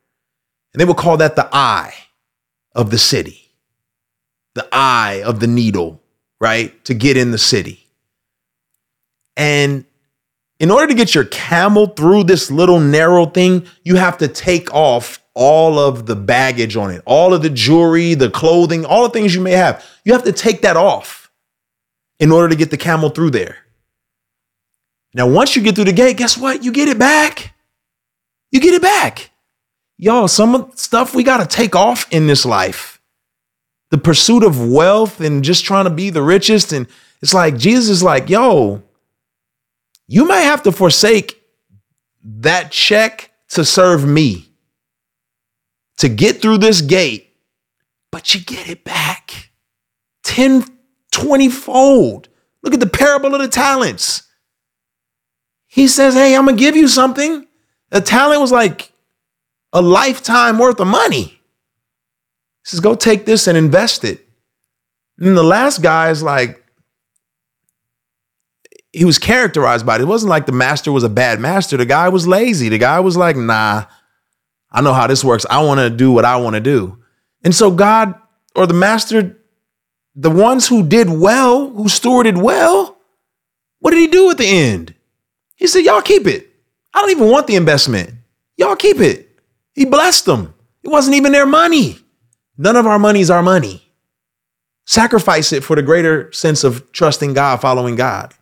And 0.72 0.80
they 0.80 0.84
would 0.84 0.96
call 0.96 1.16
that 1.16 1.36
the 1.36 1.48
eye 1.52 1.94
of 2.74 2.90
the 2.90 2.98
city, 2.98 3.50
the 4.54 4.68
eye 4.72 5.22
of 5.24 5.40
the 5.40 5.46
needle, 5.46 6.00
right? 6.40 6.84
To 6.84 6.94
get 6.94 7.16
in 7.16 7.30
the 7.30 7.38
city. 7.38 7.86
And 9.36 9.84
in 10.58 10.70
order 10.70 10.88
to 10.88 10.94
get 10.94 11.14
your 11.14 11.24
camel 11.24 11.86
through 11.86 12.24
this 12.24 12.50
little 12.50 12.78
narrow 12.80 13.26
thing, 13.26 13.66
you 13.82 13.96
have 13.96 14.18
to 14.18 14.28
take 14.28 14.72
off 14.74 15.19
all 15.40 15.78
of 15.78 16.04
the 16.04 16.14
baggage 16.14 16.76
on 16.76 16.90
it, 16.90 17.00
all 17.06 17.32
of 17.32 17.40
the 17.40 17.48
jewelry, 17.48 18.12
the 18.12 18.28
clothing, 18.28 18.84
all 18.84 19.04
the 19.04 19.08
things 19.08 19.34
you 19.34 19.40
may 19.40 19.52
have. 19.52 19.82
You 20.04 20.12
have 20.12 20.24
to 20.24 20.32
take 20.32 20.60
that 20.60 20.76
off 20.76 21.32
in 22.18 22.30
order 22.30 22.50
to 22.50 22.56
get 22.56 22.70
the 22.70 22.76
camel 22.76 23.08
through 23.08 23.30
there. 23.30 23.56
Now, 25.14 25.26
once 25.26 25.56
you 25.56 25.62
get 25.62 25.76
through 25.76 25.86
the 25.86 25.94
gate, 25.94 26.18
guess 26.18 26.36
what? 26.36 26.62
You 26.62 26.72
get 26.72 26.88
it 26.88 26.98
back. 26.98 27.54
You 28.52 28.60
get 28.60 28.74
it 28.74 28.82
back. 28.82 29.30
Y'all, 29.96 30.28
some 30.28 30.72
stuff 30.74 31.14
we 31.14 31.22
got 31.24 31.38
to 31.38 31.46
take 31.46 31.74
off 31.74 32.06
in 32.12 32.26
this 32.26 32.44
life. 32.44 33.00
The 33.90 33.96
pursuit 33.98 34.44
of 34.44 34.70
wealth 34.70 35.22
and 35.22 35.42
just 35.42 35.64
trying 35.64 35.84
to 35.84 35.90
be 35.90 36.10
the 36.10 36.22
richest. 36.22 36.70
And 36.70 36.86
it's 37.22 37.32
like, 37.32 37.56
Jesus 37.56 37.88
is 37.88 38.02
like, 38.02 38.28
yo, 38.28 38.82
you 40.06 40.26
might 40.26 40.42
have 40.42 40.62
to 40.64 40.72
forsake 40.72 41.42
that 42.22 42.70
check 42.70 43.30
to 43.52 43.64
serve 43.64 44.06
me, 44.06 44.49
to 46.00 46.08
get 46.08 46.40
through 46.40 46.58
this 46.58 46.80
gate, 46.80 47.36
but 48.10 48.34
you 48.34 48.40
get 48.40 48.68
it 48.68 48.84
back. 48.84 49.50
10 50.24 50.64
20 51.12 51.48
fold. 51.50 52.28
Look 52.62 52.72
at 52.72 52.80
the 52.80 52.86
parable 52.86 53.34
of 53.34 53.40
the 53.40 53.48
talents. 53.48 54.22
He 55.66 55.88
says, 55.88 56.14
Hey, 56.14 56.34
I'm 56.34 56.44
going 56.46 56.56
to 56.56 56.60
give 56.60 56.76
you 56.76 56.88
something. 56.88 57.46
A 57.92 58.00
talent 58.00 58.40
was 58.40 58.52
like 58.52 58.92
a 59.72 59.82
lifetime 59.82 60.58
worth 60.58 60.80
of 60.80 60.86
money. 60.86 61.24
He 61.24 61.38
says, 62.64 62.80
Go 62.80 62.94
take 62.94 63.26
this 63.26 63.46
and 63.46 63.58
invest 63.58 64.04
it. 64.04 64.26
And 65.18 65.36
the 65.36 65.42
last 65.42 65.82
guy 65.82 66.10
is 66.10 66.22
like, 66.22 66.64
he 68.92 69.04
was 69.04 69.18
characterized 69.18 69.84
by 69.84 69.96
it. 69.96 70.00
It 70.00 70.06
wasn't 70.06 70.30
like 70.30 70.46
the 70.46 70.52
master 70.52 70.90
was 70.90 71.04
a 71.04 71.10
bad 71.10 71.40
master. 71.40 71.76
The 71.76 71.84
guy 71.84 72.08
was 72.08 72.26
lazy. 72.26 72.70
The 72.70 72.78
guy 72.78 73.00
was 73.00 73.16
like, 73.16 73.36
nah, 73.36 73.84
I 74.70 74.80
know 74.80 74.92
how 74.92 75.06
this 75.06 75.24
works. 75.24 75.46
I 75.48 75.62
want 75.62 75.80
to 75.80 75.90
do 75.90 76.12
what 76.12 76.24
I 76.24 76.36
want 76.36 76.54
to 76.54 76.60
do. 76.60 76.98
And 77.42 77.54
so 77.54 77.70
God 77.70 78.14
or 78.54 78.66
the 78.66 78.74
master 78.74 79.36
the 80.14 80.30
ones 80.30 80.68
who 80.68 80.86
did 80.86 81.08
well, 81.08 81.70
who 81.70 81.84
stewarded 81.84 82.40
well, 82.40 82.98
what 83.78 83.92
did 83.92 84.00
he 84.00 84.06
do 84.08 84.30
at 84.30 84.38
the 84.38 84.46
end? 84.46 84.94
He 85.56 85.66
said, 85.66 85.84
Y'all 85.84 86.02
keep 86.02 86.26
it. 86.26 86.48
I 86.92 87.00
don't 87.00 87.10
even 87.10 87.30
want 87.30 87.46
the 87.46 87.56
investment. 87.56 88.10
Y'all 88.56 88.76
keep 88.76 88.98
it. 88.98 89.38
He 89.72 89.84
blessed 89.84 90.26
them. 90.26 90.54
It 90.82 90.88
wasn't 90.88 91.16
even 91.16 91.32
their 91.32 91.46
money. 91.46 91.98
None 92.58 92.76
of 92.76 92.86
our 92.86 92.98
money 92.98 93.20
is 93.20 93.30
our 93.30 93.42
money. 93.42 93.82
Sacrifice 94.84 95.52
it 95.52 95.62
for 95.62 95.76
the 95.76 95.82
greater 95.82 96.32
sense 96.32 96.64
of 96.64 96.90
trusting 96.92 97.32
God, 97.32 97.60
following 97.60 97.94
God. 97.94 98.34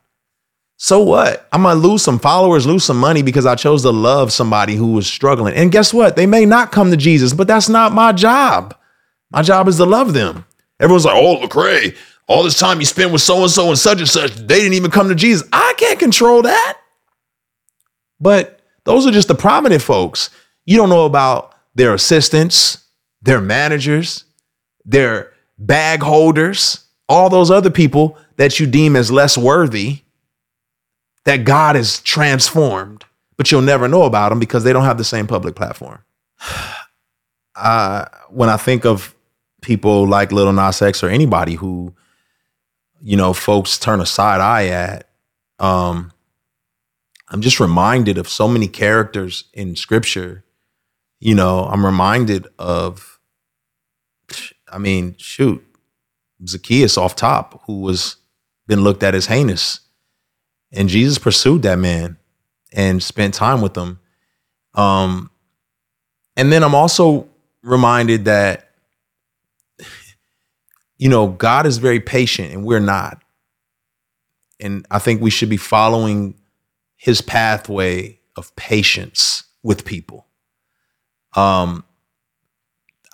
So 0.81 1.03
what? 1.03 1.49
I'm 1.53 1.65
gonna 1.65 1.79
lose 1.79 2.03
some 2.03 2.21
followers, 2.21 2.65
lose 2.65 2.85
some 2.85 2.99
money 2.99 3.21
because 3.23 3.47
I 3.47 3.57
chose 3.57 3.83
to 3.83 3.91
love 3.91 4.33
somebody 4.33 4.77
who 4.77 4.93
was 4.93 5.09
struggling. 5.09 5.55
And 5.55 5.73
guess 5.73 5.93
what? 5.93 6.15
They 6.15 6.25
may 6.25 6.47
not 6.47 6.71
come 6.71 6.93
to 6.93 6.97
Jesus, 6.97 7.33
but 7.33 7.49
that's 7.49 7.69
not 7.69 7.93
my 7.93 8.13
job. 8.13 8.77
My 9.33 9.43
job 9.43 9.67
is 9.67 9.77
to 9.79 9.85
love 9.85 10.15
them. 10.15 10.45
Everyone's 10.79 11.05
like, 11.05 11.17
oh, 11.17 11.41
Lecrae, 11.43 11.97
all 12.29 12.45
this 12.45 12.59
time 12.59 12.79
you 12.79 12.87
spent 12.87 13.11
with 13.11 13.21
so 13.23 13.43
and 13.43 13.51
so 13.51 13.69
and 13.69 13.79
such 13.79 13.99
and 13.99 14.09
such, 14.09 14.33
they 14.37 14.61
didn't 14.61 14.75
even 14.75 14.93
come 14.93 15.09
to 15.09 15.17
Jesus. 15.17 15.47
I 15.53 15.75
can't 15.77 15.99
control 15.99 16.43
that. 16.43 16.79
But 18.21 18.61
those 18.85 19.05
are 19.05 19.11
just 19.11 19.27
the 19.27 19.35
prominent 19.35 19.83
folks. 19.83 20.31
You 20.65 20.77
don't 20.77 20.91
know 20.91 21.07
about 21.07 21.57
their 21.75 21.93
assistants, 21.93 22.85
their 23.21 23.41
managers, 23.41 24.25
their 24.85 25.33
bag 25.59 26.03
holders, 26.03 26.85
all 27.09 27.29
those 27.31 27.51
other 27.51 27.71
people 27.71 28.17
that 28.37 28.61
you 28.61 28.67
deem 28.69 28.95
as 28.95 29.11
less 29.11 29.37
worthy 29.37 30.03
that 31.29 31.45
God 31.45 31.77
has 31.77 32.01
transformed, 32.01 33.05
but 33.37 33.53
you'll 33.53 33.61
never 33.61 33.87
know 33.87 34.05
about 34.05 34.31
them 34.31 34.39
because 34.39 34.65
they 34.65 34.73
don't 34.73 34.85
have 34.85 34.97
the 34.97 35.05
same 35.05 35.27
public 35.27 35.55
platform. 35.55 36.03
Uh, 37.61 38.05
when 38.31 38.49
I 38.49 38.57
think 38.57 38.87
of 38.87 39.17
people 39.63 40.07
like 40.07 40.31
Lil 40.31 40.53
Nas 40.53 40.81
X 40.81 41.03
or 41.03 41.09
anybody 41.09 41.55
who, 41.55 41.93
you 43.03 43.17
know, 43.17 43.33
folks 43.33 43.81
turn 43.81 44.01
a 44.01 44.07
side 44.07 44.41
eye 44.41 44.69
at, 44.69 45.09
um, 45.59 46.13
I'm 47.31 47.41
just 47.41 47.59
reminded 47.59 48.17
of 48.17 48.29
so 48.29 48.47
many 48.47 48.69
characters 48.69 49.43
in 49.53 49.75
scripture. 49.75 50.45
You 51.19 51.35
know, 51.35 51.65
I'm 51.65 51.85
reminded 51.85 52.47
of, 52.61 53.19
I 54.71 54.79
mean, 54.79 55.17
shoot, 55.19 55.67
Zacchaeus 56.47 56.97
off 56.97 57.17
top, 57.17 57.65
who 57.67 57.81
was 57.81 58.19
been 58.69 58.85
looked 58.85 59.03
at 59.03 59.17
as 59.17 59.27
heinous. 59.27 59.81
And 60.73 60.89
Jesus 60.89 61.19
pursued 61.19 61.63
that 61.63 61.79
man 61.79 62.19
and 62.73 63.03
spent 63.03 63.35
time 63.35 63.61
with 63.61 63.77
him. 63.77 63.99
Um, 64.75 65.31
and 66.37 66.53
then 66.53 66.63
I'm 66.63 66.75
also 66.75 67.29
reminded 67.63 68.27
that, 68.27 68.71
you 70.99 71.09
know, 71.09 71.29
God 71.29 71.67
is 71.67 71.79
very 71.79 72.01
patient 72.01 72.53
and 72.53 72.65
we're 72.65 72.81
not. 72.81 73.23
And 74.61 74.87
I 74.91 74.99
think 74.99 75.21
we 75.21 75.31
should 75.31 75.49
be 75.49 75.57
following 75.57 76.35
his 76.97 77.21
pathway 77.21 78.19
of 78.37 78.55
patience 78.57 79.45
with 79.63 79.85
people. 79.85 80.27
Um, 81.37 81.85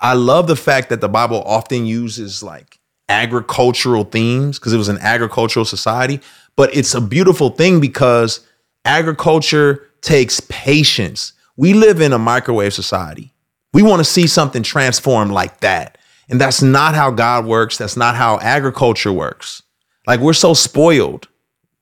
I 0.01 0.15
love 0.15 0.47
the 0.47 0.57
fact 0.57 0.89
that 0.89 1.01
the 1.01 1.09
Bible 1.09 1.43
often 1.45 1.87
uses 1.87 2.43
like 2.43 2.79
agricultural 3.09 4.05
themes 4.05 4.59
because 4.59 4.73
it 4.73 4.79
was 4.79 4.89
an 4.89 4.99
agricultural 4.99 5.65
society, 5.65 6.21
but 6.57 6.75
it's 6.75 6.95
a 6.95 7.01
beautiful 7.01 7.51
thing 7.51 7.81
because 7.81 8.47
agriculture 8.85 9.91
takes 10.01 10.41
patience. 10.49 11.33
We 11.57 11.75
live 11.75 12.01
in 12.01 12.13
a 12.13 12.19
microwave 12.19 12.75
society. 12.75 13.33
We 13.73 13.83
want 13.83 14.01
to 14.01 14.05
see 14.05 14.27
something 14.27 14.63
transformed 14.63 15.33
like 15.33 15.61
that. 15.61 15.99
And 16.29 16.41
that's 16.41 16.63
not 16.63 16.95
how 16.95 17.11
God 17.11 17.45
works. 17.45 17.77
That's 17.77 17.97
not 17.97 18.15
how 18.15 18.39
agriculture 18.41 19.13
works. 19.13 19.63
Like 20.07 20.21
we're 20.21 20.33
so 20.33 20.55
spoiled. 20.55 21.29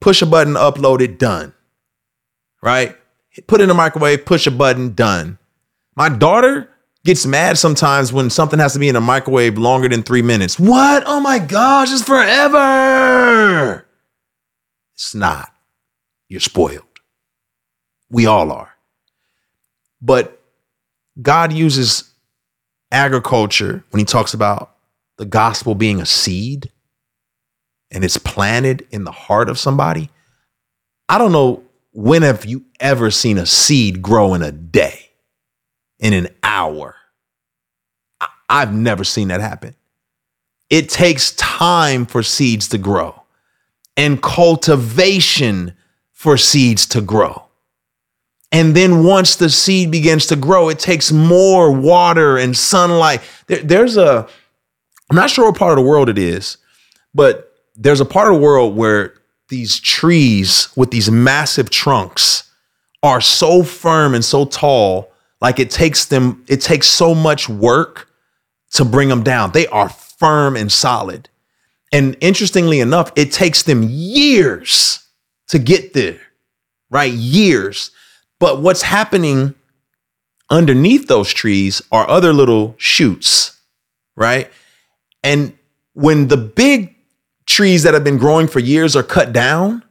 Push 0.01 0.23
a 0.23 0.27
button, 0.27 0.55
upload 0.55 1.01
it, 1.01 1.19
done. 1.19 1.53
Right? 2.61 2.97
Put 3.47 3.61
in 3.61 3.69
the 3.69 3.75
microwave, 3.75 4.25
push 4.25 4.47
a 4.47 4.51
button, 4.51 4.95
done. 4.95 5.39
My 5.95 6.09
daughter 6.09 6.72
gets 7.05 7.27
mad 7.27 7.59
sometimes 7.59 8.13
when 8.13 8.31
something 8.31 8.59
has 8.59 8.73
to 8.75 8.79
be 8.79 8.89
in 8.89 8.97
a 8.97 9.01
microwave 9.01 9.59
longer 9.59 9.89
than 9.89 10.03
three 10.03 10.23
minutes. 10.23 10.59
What? 10.59 11.03
Oh 11.07 11.21
my 11.21 11.39
gosh, 11.39 11.93
it's 11.93 12.03
forever. 12.03 13.87
It's 14.95 15.15
not. 15.15 15.53
You're 16.29 16.41
spoiled. 16.41 16.85
We 18.11 18.27
all 18.27 18.53
are. 18.53 18.71
But 20.01 20.41
God 21.21 21.53
uses 21.53 22.11
agriculture 22.91 23.85
when 23.91 23.99
he 23.99 24.05
talks 24.05 24.35
about 24.35 24.77
the 25.19 25.25
gospel 25.25 25.75
being 25.75 26.01
a 26.01 26.07
seed 26.07 26.71
and 27.91 28.05
it's 28.05 28.17
planted 28.17 28.87
in 28.91 29.05
the 29.05 29.13
heart 29.13 29.49
of 29.49 29.59
somebody. 29.59 30.11
I 31.09 31.19
don't 31.19 31.33
know 31.33 31.63
when 31.93 32.23
have 32.23 32.45
you 32.45 32.65
ever 32.81 33.11
seen 33.11 33.39
a 33.39 33.47
seed 33.47 34.03
grow 34.03 34.35
in 34.35 34.43
a 34.43 34.51
day, 34.51 35.11
in 36.03 36.13
an 36.13 36.29
hour? 36.43 36.97
I've 38.51 38.75
never 38.75 39.05
seen 39.05 39.29
that 39.29 39.41
happen. 39.41 39.75
It 40.69 40.91
takes 40.91 41.33
time 41.37 42.05
for 42.05 42.23
seeds 42.23 42.69
to 42.69 42.79
grow 42.79 43.23
and 43.97 44.23
cultivation 44.23 45.75
for 46.13 46.37
seeds 46.37 46.87
to 46.87 47.01
grow. 47.01 47.45
And 48.51 48.75
then 48.75 49.05
once 49.05 49.37
the 49.37 49.49
seed 49.49 49.91
begins 49.91 50.27
to 50.27 50.37
grow, 50.37 50.69
it 50.69 50.79
takes 50.79 51.11
more 51.11 51.73
water 51.73 52.37
and 52.37 52.57
sunlight. 52.57 53.23
There, 53.47 53.63
there's 53.63 53.97
a, 53.97 54.29
I'm 55.11 55.17
not 55.17 55.31
sure 55.31 55.47
what 55.47 55.59
part 55.59 55.73
of 55.73 55.83
the 55.83 55.89
world 55.89 56.09
it 56.09 56.19
is, 56.19 56.59
but 57.15 57.55
there's 57.75 58.01
a 58.01 58.05
part 58.05 58.29
of 58.29 58.35
the 58.35 58.41
world 58.41 58.77
where 58.77 59.15
these 59.49 59.81
trees 59.81 60.69
with 60.77 60.91
these 60.91 61.11
massive 61.11 61.71
trunks 61.71 62.51
are 63.03 63.21
so 63.21 63.63
firm 63.63 64.15
and 64.15 64.25
so 64.25 64.45
tall, 64.45 65.12
like 65.43 65.59
it 65.59 65.71
takes 65.71 66.05
them, 66.07 66.45
it 66.47 66.61
takes 66.61 66.87
so 66.87 67.17
much 67.17 67.49
work 67.49 68.09
to 68.75 68.85
bring 68.85 69.09
them 69.09 69.25
down. 69.25 69.51
They 69.51 69.67
are 69.67 69.89
firm 69.89 70.57
and 70.57 70.71
solid. 70.71 71.29
And 71.93 72.17
interestingly 72.21 72.79
enough, 72.79 73.11
it 73.17 73.33
takes 73.33 73.65
them 73.65 73.83
years 73.83 75.05
to 75.49 75.59
get 75.59 75.95
there, 75.95 76.21
right? 76.91 77.13
Years. 77.13 77.91
But 78.39 78.63
what's 78.63 78.83
happening 78.83 79.57
underneath 80.49 81.09
those 81.09 81.33
trees 81.33 81.83
are 81.91 82.09
other 82.09 82.33
little 82.33 82.77
shoots, 82.79 83.61
right? 84.15 84.49
And 85.25 85.59
when 85.95 86.29
the 86.29 86.37
big 86.37 86.95
trees 87.47 87.83
that 87.83 87.95
have 87.95 88.05
been 88.05 88.17
growing 88.17 88.47
for 88.47 88.61
years 88.61 88.95
are 88.95 89.03
cut 89.03 89.33
down, 89.33 89.83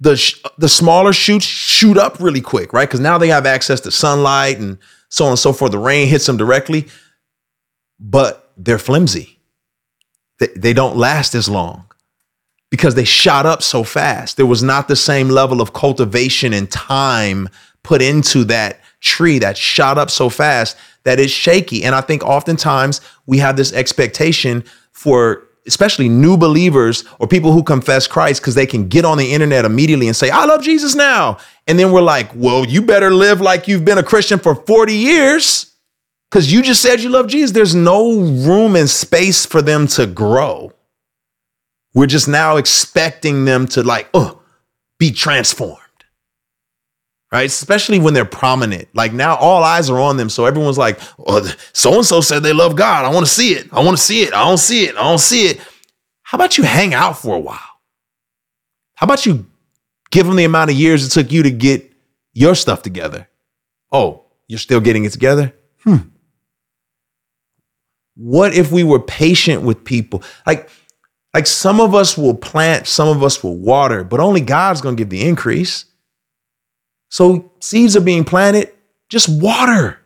the 0.00 0.16
sh- 0.16 0.42
the 0.58 0.68
smaller 0.68 1.12
shoots 1.12 1.44
shoot 1.44 1.96
up 1.96 2.20
really 2.20 2.40
quick, 2.40 2.72
right? 2.72 2.88
Because 2.88 3.00
now 3.00 3.18
they 3.18 3.28
have 3.28 3.46
access 3.46 3.80
to 3.82 3.90
sunlight 3.90 4.58
and 4.58 4.78
so 5.08 5.24
on 5.24 5.30
and 5.30 5.38
so 5.38 5.52
forth. 5.52 5.72
The 5.72 5.78
rain 5.78 6.08
hits 6.08 6.26
them 6.26 6.36
directly, 6.36 6.86
but 7.98 8.52
they're 8.56 8.78
flimsy. 8.78 9.38
They, 10.38 10.48
they 10.56 10.72
don't 10.72 10.96
last 10.96 11.34
as 11.34 11.48
long 11.48 11.86
because 12.70 12.94
they 12.94 13.04
shot 13.04 13.46
up 13.46 13.62
so 13.62 13.84
fast. 13.84 14.36
There 14.36 14.46
was 14.46 14.62
not 14.62 14.88
the 14.88 14.96
same 14.96 15.28
level 15.28 15.60
of 15.60 15.72
cultivation 15.72 16.52
and 16.52 16.70
time 16.70 17.48
put 17.82 18.02
into 18.02 18.44
that 18.44 18.80
tree 19.00 19.38
that 19.38 19.56
shot 19.56 19.98
up 19.98 20.10
so 20.10 20.28
fast 20.28 20.76
that 21.04 21.20
it's 21.20 21.32
shaky. 21.32 21.84
And 21.84 21.94
I 21.94 22.00
think 22.00 22.24
oftentimes 22.24 23.00
we 23.26 23.38
have 23.38 23.56
this 23.56 23.72
expectation 23.72 24.64
for 24.92 25.45
especially 25.66 26.08
new 26.08 26.36
believers 26.36 27.04
or 27.18 27.26
people 27.26 27.52
who 27.52 27.62
confess 27.62 28.06
Christ 28.06 28.40
because 28.40 28.54
they 28.54 28.66
can 28.66 28.88
get 28.88 29.04
on 29.04 29.18
the 29.18 29.32
internet 29.32 29.64
immediately 29.64 30.06
and 30.06 30.16
say, 30.16 30.30
I 30.30 30.44
love 30.44 30.62
Jesus 30.62 30.94
now. 30.94 31.38
And 31.66 31.78
then 31.78 31.92
we're 31.92 32.02
like, 32.02 32.30
well, 32.34 32.64
you 32.64 32.82
better 32.82 33.10
live 33.10 33.40
like 33.40 33.68
you've 33.68 33.84
been 33.84 33.98
a 33.98 34.02
Christian 34.02 34.38
for 34.38 34.54
40 34.54 34.94
years 34.94 35.74
because 36.30 36.52
you 36.52 36.62
just 36.62 36.82
said 36.82 37.00
you 37.00 37.08
love 37.08 37.28
Jesus. 37.28 37.52
There's 37.52 37.74
no 37.74 38.20
room 38.20 38.76
and 38.76 38.88
space 38.88 39.46
for 39.46 39.62
them 39.62 39.86
to 39.88 40.06
grow. 40.06 40.72
We're 41.94 42.06
just 42.06 42.28
now 42.28 42.56
expecting 42.56 43.44
them 43.46 43.66
to 43.68 43.82
like, 43.82 44.08
oh, 44.12 44.40
be 44.98 45.10
transformed. 45.12 45.80
Right? 47.32 47.46
Especially 47.46 47.98
when 47.98 48.14
they're 48.14 48.24
prominent. 48.24 48.88
Like 48.94 49.12
now 49.12 49.36
all 49.36 49.64
eyes 49.64 49.90
are 49.90 49.98
on 49.98 50.16
them. 50.16 50.30
So 50.30 50.46
everyone's 50.46 50.78
like, 50.78 51.00
so 51.72 51.94
and 51.94 52.06
so 52.06 52.20
said 52.20 52.42
they 52.42 52.52
love 52.52 52.76
God. 52.76 53.04
I 53.04 53.12
want 53.12 53.26
to 53.26 53.32
see 53.32 53.52
it. 53.52 53.72
I 53.72 53.84
want 53.84 53.96
to 53.96 54.02
see 54.02 54.22
it. 54.22 54.32
I 54.32 54.44
don't 54.44 54.58
see 54.58 54.84
it. 54.84 54.94
I 54.94 55.02
don't 55.02 55.18
see 55.18 55.46
it. 55.46 55.60
How 56.22 56.36
about 56.36 56.56
you 56.56 56.64
hang 56.64 56.94
out 56.94 57.18
for 57.18 57.34
a 57.34 57.40
while? 57.40 57.58
How 58.94 59.04
about 59.04 59.26
you 59.26 59.46
give 60.10 60.26
them 60.26 60.36
the 60.36 60.44
amount 60.44 60.70
of 60.70 60.76
years 60.76 61.04
it 61.04 61.10
took 61.10 61.30
you 61.32 61.42
to 61.42 61.50
get 61.50 61.92
your 62.32 62.54
stuff 62.54 62.82
together? 62.82 63.28
Oh, 63.92 64.24
you're 64.48 64.58
still 64.58 64.80
getting 64.80 65.04
it 65.04 65.12
together? 65.12 65.54
Hmm. 65.82 66.08
What 68.14 68.54
if 68.54 68.72
we 68.72 68.82
were 68.82 69.00
patient 69.00 69.62
with 69.62 69.84
people? 69.84 70.22
Like, 70.46 70.70
like 71.34 71.46
some 71.46 71.80
of 71.80 71.94
us 71.94 72.16
will 72.16 72.34
plant, 72.34 72.86
some 72.86 73.08
of 73.08 73.22
us 73.22 73.44
will 73.44 73.56
water, 73.56 74.04
but 74.04 74.20
only 74.20 74.40
God's 74.40 74.80
to 74.80 74.94
give 74.94 75.10
the 75.10 75.22
increase. 75.22 75.84
So 77.08 77.52
seeds 77.60 77.96
are 77.96 78.00
being 78.00 78.24
planted, 78.24 78.72
just 79.08 79.28
water. 79.28 79.98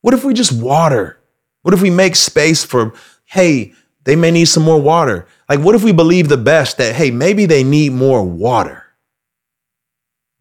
What 0.00 0.14
if 0.14 0.24
we 0.24 0.34
just 0.34 0.52
water? 0.52 1.18
What 1.62 1.74
if 1.74 1.82
we 1.82 1.90
make 1.90 2.16
space 2.16 2.64
for, 2.64 2.94
hey, 3.24 3.72
they 4.04 4.16
may 4.16 4.30
need 4.30 4.46
some 4.46 4.62
more 4.62 4.80
water? 4.80 5.26
Like, 5.48 5.60
what 5.60 5.74
if 5.74 5.82
we 5.82 5.92
believe 5.92 6.28
the 6.28 6.36
best 6.36 6.78
that, 6.78 6.94
hey, 6.94 7.10
maybe 7.10 7.46
they 7.46 7.64
need 7.64 7.92
more 7.92 8.22
water, 8.22 8.84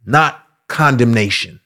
not 0.05 0.45
condemnation, 0.67 1.59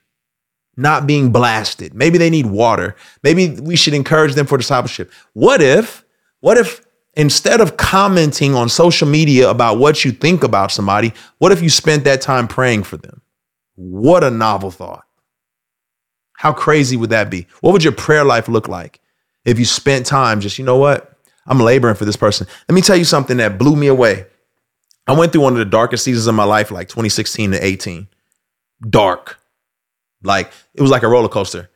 not 0.78 1.06
being 1.06 1.32
blasted. 1.32 1.93
Maybe 1.93 2.17
they 2.17 2.30
need 2.30 2.45
water. 2.45 2.95
Maybe 3.22 3.60
we 3.60 3.76
should 3.76 3.93
encourage 3.93 4.34
them 4.36 4.45
for 4.45 4.58
discipleship. 4.58 5.12
What 5.34 5.62
if, 5.62 6.06
what 6.39 6.58
if 6.58 6.86
Instead 7.19 7.60
of 7.60 7.76
commenting 7.76 8.56
on 8.56 8.69
social 8.69 9.08
media 9.08 9.50
about 9.50 9.78
what 9.78 10.06
you 10.06 10.12
think 10.12 10.43
about 10.43 10.72
somebody, 10.72 11.12
what 11.39 11.52
if 11.52 11.62
you 11.62 11.69
spent 11.69 12.06
that 12.06 12.22
time 12.22 12.48
praying 12.48 12.84
for 12.84 12.95
them? 12.98 13.18
What 13.81 14.25
a 14.25 14.29
novel 14.29 14.71
thought. 14.71 15.05
How 16.33 16.51
crazy 16.51 16.97
would 16.97 17.11
that 17.11 17.29
be? 17.29 17.47
What 17.61 17.71
would 17.71 17.83
your 17.83 17.93
prayer 17.93 18.25
life 18.25 18.49
look 18.49 18.67
like 18.67 18.99
if 19.45 19.57
you 19.57 19.63
spent 19.63 20.05
time 20.05 20.41
just, 20.41 20.59
you 20.59 20.65
know 20.65 20.75
what? 20.75 21.17
I'm 21.47 21.61
laboring 21.61 21.95
for 21.95 22.03
this 22.03 22.17
person. 22.17 22.45
Let 22.67 22.75
me 22.75 22.81
tell 22.81 22.97
you 22.97 23.05
something 23.05 23.37
that 23.37 23.57
blew 23.57 23.77
me 23.77 23.87
away. 23.87 24.25
I 25.07 25.13
went 25.13 25.31
through 25.31 25.43
one 25.43 25.53
of 25.53 25.59
the 25.59 25.65
darkest 25.65 26.03
seasons 26.03 26.27
of 26.27 26.35
my 26.35 26.43
life, 26.43 26.71
like 26.71 26.89
2016 26.89 27.51
to 27.51 27.65
18. 27.65 28.09
Dark. 28.89 29.39
Like 30.23 30.51
it 30.73 30.81
was 30.81 30.91
like 30.91 31.03
a 31.03 31.07
roller 31.07 31.29
coaster. 31.29 31.69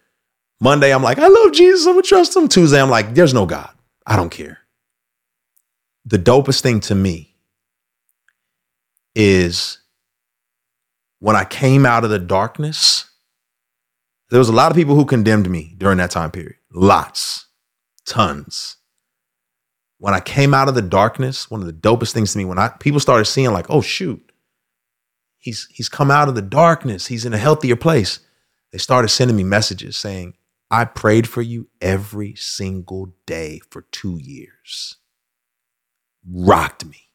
Monday, 0.60 0.94
I'm 0.94 1.04
like, 1.04 1.20
I 1.20 1.28
love 1.30 1.54
Jesus. 1.54 1.86
I'm 1.86 1.94
gonna 1.94 2.04
trust 2.04 2.36
him. 2.36 2.50
Tuesday, 2.50 2.82
I'm 2.82 2.90
like, 2.90 3.14
there's 3.14 3.34
no 3.34 3.46
God. 3.46 3.70
I 4.06 4.18
don't 4.18 4.30
care. 4.30 4.60
The 6.06 6.20
dopest 6.20 6.60
thing 6.60 6.82
to 6.82 6.96
me 6.96 7.34
is 9.16 9.78
when 11.24 11.38
I 11.38 11.46
came 11.46 11.86
out 11.86 12.04
of 12.04 12.10
the 12.10 12.20
darkness, 12.20 13.10
there 14.30 14.40
was 14.40 14.50
a 14.50 14.54
lot 14.54 14.72
of 14.72 14.76
people 14.76 14.96
who 14.96 15.06
condemned 15.06 15.50
me 15.50 15.74
during 15.78 15.98
that 16.00 16.12
time 16.12 16.32
period. 16.32 16.58
Lots, 16.70 17.46
tons. 18.06 18.76
When 20.00 20.14
I 20.14 20.20
came 20.20 20.54
out 20.54 20.68
of 20.68 20.76
the 20.76 20.82
darkness, 20.82 21.50
one 21.50 21.62
of 21.62 21.66
the 21.66 21.72
dopest 21.72 22.12
things 22.12 22.34
to 22.34 22.40
me, 22.40 22.44
when 22.44 22.60
I 22.60 22.68
people 22.68 23.00
started 23.00 23.24
seeing, 23.24 23.54
like, 23.54 23.68
oh 23.70 23.80
shoot, 23.80 24.34
he's 25.38 25.66
he's 25.72 25.88
come 25.88 26.12
out 26.12 26.28
of 26.28 26.36
the 26.36 26.42
darkness, 26.42 27.08
he's 27.08 27.24
in 27.24 27.34
a 27.34 27.38
healthier 27.38 27.78
place. 27.78 28.20
They 28.74 28.78
started 28.78 29.08
sending 29.08 29.38
me 29.38 29.46
messages 29.46 29.96
saying, 29.96 30.34
I 30.70 30.84
prayed 30.84 31.30
for 31.30 31.42
you 31.42 31.70
every 31.80 32.36
single 32.36 33.14
day 33.26 33.62
for 33.70 33.84
two 33.94 34.18
years. 34.18 34.98
Rocked 36.30 36.84
me, 36.84 37.08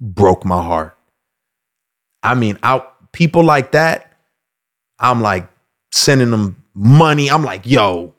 broke 0.00 0.44
my 0.44 0.62
heart. 0.62 0.96
I 2.22 2.34
mean, 2.34 2.58
out 2.62 2.93
people 3.14 3.42
like 3.42 3.72
that, 3.72 4.12
I'm 4.98 5.22
like 5.22 5.48
sending 5.92 6.30
them 6.30 6.62
money. 6.74 7.30
I'm 7.30 7.44
like, 7.44 7.64
yo, 7.64 8.14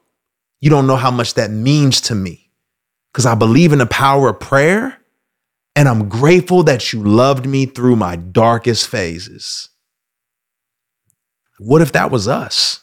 you 0.59 0.71
don't 0.71 0.87
know 0.87 0.95
how 0.95 1.11
much 1.11 1.35
that 1.35 1.51
means 1.51 2.01
to 2.01 2.15
me. 2.15 2.49
Because 3.11 3.27
I 3.27 3.35
believe 3.35 3.71
in 3.71 3.79
the 3.79 3.85
power 3.85 4.29
of 4.29 4.39
prayer. 4.39 4.97
And 5.75 5.87
I'm 5.89 6.07
grateful 6.07 6.63
that 6.63 6.93
you 6.93 7.03
loved 7.03 7.45
me 7.45 7.65
through 7.65 7.97
my 7.97 8.15
darkest 8.15 8.87
phases. 8.87 9.69
What 11.59 11.81
if 11.81 11.91
that 11.91 12.11
was 12.11 12.27
us? 12.27 12.79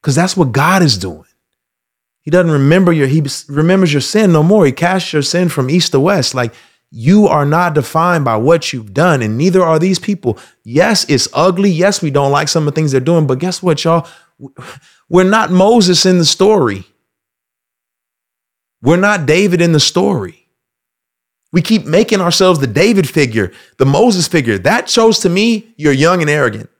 Because 0.00 0.14
that's 0.14 0.36
what 0.36 0.52
God 0.52 0.82
is 0.82 0.96
doing. 0.96 1.24
He 2.22 2.30
doesn't 2.30 2.52
remember 2.52 2.92
your, 2.92 3.08
he 3.08 3.24
remembers 3.48 3.92
your 3.92 4.00
sin 4.00 4.32
no 4.32 4.42
more. 4.42 4.64
He 4.64 4.72
casts 4.72 5.12
your 5.12 5.22
sin 5.22 5.48
from 5.48 5.70
east 5.70 5.92
to 5.92 6.00
west. 6.00 6.34
Like 6.34 6.54
you 6.90 7.26
are 7.26 7.44
not 7.44 7.74
defined 7.74 8.24
by 8.24 8.36
what 8.36 8.72
you've 8.72 8.94
done, 8.94 9.22
and 9.22 9.36
neither 9.36 9.62
are 9.62 9.78
these 9.78 9.98
people. 9.98 10.38
Yes, 10.64 11.04
it's 11.08 11.28
ugly. 11.32 11.70
Yes, 11.70 12.00
we 12.00 12.10
don't 12.10 12.32
like 12.32 12.48
some 12.48 12.66
of 12.66 12.74
the 12.74 12.78
things 12.78 12.92
they're 12.92 13.00
doing, 13.00 13.26
but 13.26 13.38
guess 13.38 13.62
what, 13.62 13.84
y'all? 13.84 14.06
We're 15.08 15.24
not 15.24 15.50
Moses 15.50 16.06
in 16.06 16.18
the 16.18 16.24
story. 16.24 16.84
We're 18.80 18.96
not 18.96 19.26
David 19.26 19.60
in 19.60 19.72
the 19.72 19.80
story. 19.80 20.48
We 21.50 21.62
keep 21.62 21.86
making 21.86 22.20
ourselves 22.20 22.60
the 22.60 22.66
David 22.66 23.08
figure, 23.08 23.52
the 23.78 23.86
Moses 23.86 24.28
figure. 24.28 24.58
That 24.58 24.88
shows 24.88 25.18
to 25.20 25.28
me 25.28 25.74
you're 25.76 25.92
young 25.92 26.20
and 26.20 26.30
arrogant. 26.30 26.70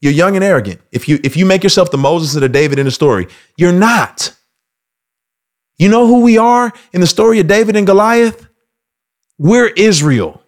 You're 0.00 0.12
young 0.12 0.34
and 0.34 0.44
arrogant. 0.44 0.80
If 0.90 1.08
you 1.08 1.20
if 1.22 1.36
you 1.36 1.44
make 1.46 1.62
yourself 1.62 1.90
the 1.90 1.98
Moses 1.98 2.36
or 2.36 2.40
the 2.40 2.48
David 2.48 2.78
in 2.78 2.86
the 2.86 2.90
story, 2.90 3.28
you're 3.56 3.72
not. 3.72 4.34
You 5.78 5.88
know 5.88 6.06
who 6.06 6.20
we 6.20 6.38
are 6.38 6.72
in 6.92 7.00
the 7.00 7.06
story 7.06 7.40
of 7.40 7.46
David 7.46 7.76
and 7.76 7.86
Goliath? 7.86 8.48
We're 9.42 9.70
Israel 9.70 10.40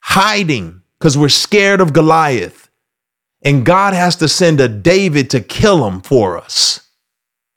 hiding 0.00 0.82
because 0.98 1.16
we're 1.16 1.30
scared 1.30 1.80
of 1.80 1.94
Goliath. 1.94 2.68
And 3.42 3.64
God 3.64 3.94
has 3.94 4.16
to 4.16 4.28
send 4.28 4.60
a 4.60 4.68
David 4.68 5.30
to 5.30 5.40
kill 5.40 5.88
him 5.88 6.02
for 6.02 6.36
us. 6.36 6.86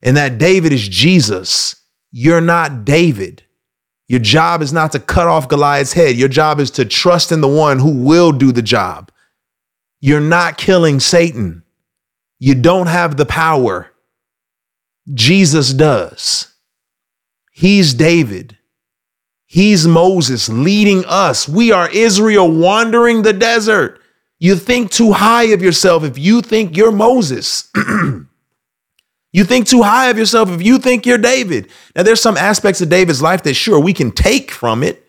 And 0.01 0.15
that 0.15 0.37
David 0.37 0.71
is 0.71 0.87
Jesus. 0.87 1.75
You're 2.09 2.39
not 2.39 2.85
David. 2.85 3.43
Your 4.07 4.21
job 4.21 4.61
is 4.61 4.71
not 4.71 4.93
to 4.93 4.99
cut 4.99 5.27
off 5.27 5.49
Goliath's 5.49 5.91
head. 5.91 6.15
Your 6.15 6.29
job 6.29 6.61
is 6.61 6.71
to 6.71 6.85
trust 6.85 7.33
in 7.33 7.41
the 7.41 7.49
one 7.49 7.77
who 7.77 7.91
will 7.91 8.31
do 8.31 8.53
the 8.53 8.61
job. 8.61 9.11
You're 9.99 10.21
not 10.21 10.57
killing 10.57 11.01
Satan. 11.01 11.63
You 12.39 12.55
don't 12.55 12.87
have 12.87 13.17
the 13.17 13.25
power. 13.25 13.91
Jesus 15.13 15.73
does. 15.73 16.53
He's 17.51 17.93
David. 17.93 18.54
He's 19.45 19.87
Moses 19.87 20.49
leading 20.49 21.05
us. 21.05 21.47
We 21.47 21.71
are 21.71 21.89
Israel 21.89 22.51
wandering 22.51 23.21
the 23.21 23.33
desert. 23.33 24.01
You 24.39 24.55
think 24.55 24.91
too 24.91 25.13
high 25.13 25.45
of 25.45 25.61
yourself 25.61 26.03
if 26.03 26.17
you 26.17 26.41
think 26.41 26.75
you're 26.75 26.91
Moses. 26.91 27.71
You 29.35 29.43
think 29.43 29.67
too 29.67 29.83
high 29.83 30.07
of 30.07 30.17
yourself 30.17 30.49
if 30.49 30.61
you 30.61 30.77
think 30.77 31.05
you're 31.05 31.17
David. 31.17 31.69
Now, 31.93 32.03
there's 32.03 32.21
some 32.21 32.37
aspects 32.37 32.79
of 32.79 32.87
David's 32.87 33.21
life 33.21 33.43
that 33.43 33.55
sure 33.55 33.77
we 33.77 33.91
can 33.91 34.11
take 34.11 34.49
from 34.49 34.81
it. 34.81 35.05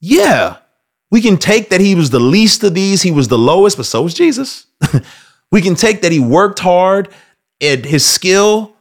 Yeah, 0.00 0.56
we 1.10 1.20
can 1.20 1.36
take 1.36 1.68
that 1.68 1.78
he 1.78 1.94
was 1.94 2.08
the 2.08 2.20
least 2.20 2.64
of 2.64 2.72
these, 2.72 3.02
he 3.02 3.10
was 3.10 3.28
the 3.28 3.36
lowest, 3.36 3.76
but 3.76 3.84
so 3.84 4.00
was 4.00 4.14
Jesus. 4.14 4.64
we 5.52 5.60
can 5.60 5.74
take 5.74 6.00
that 6.00 6.10
he 6.10 6.18
worked 6.18 6.60
hard 6.60 7.10
at 7.60 7.84
his 7.84 8.02
skill, 8.02 8.76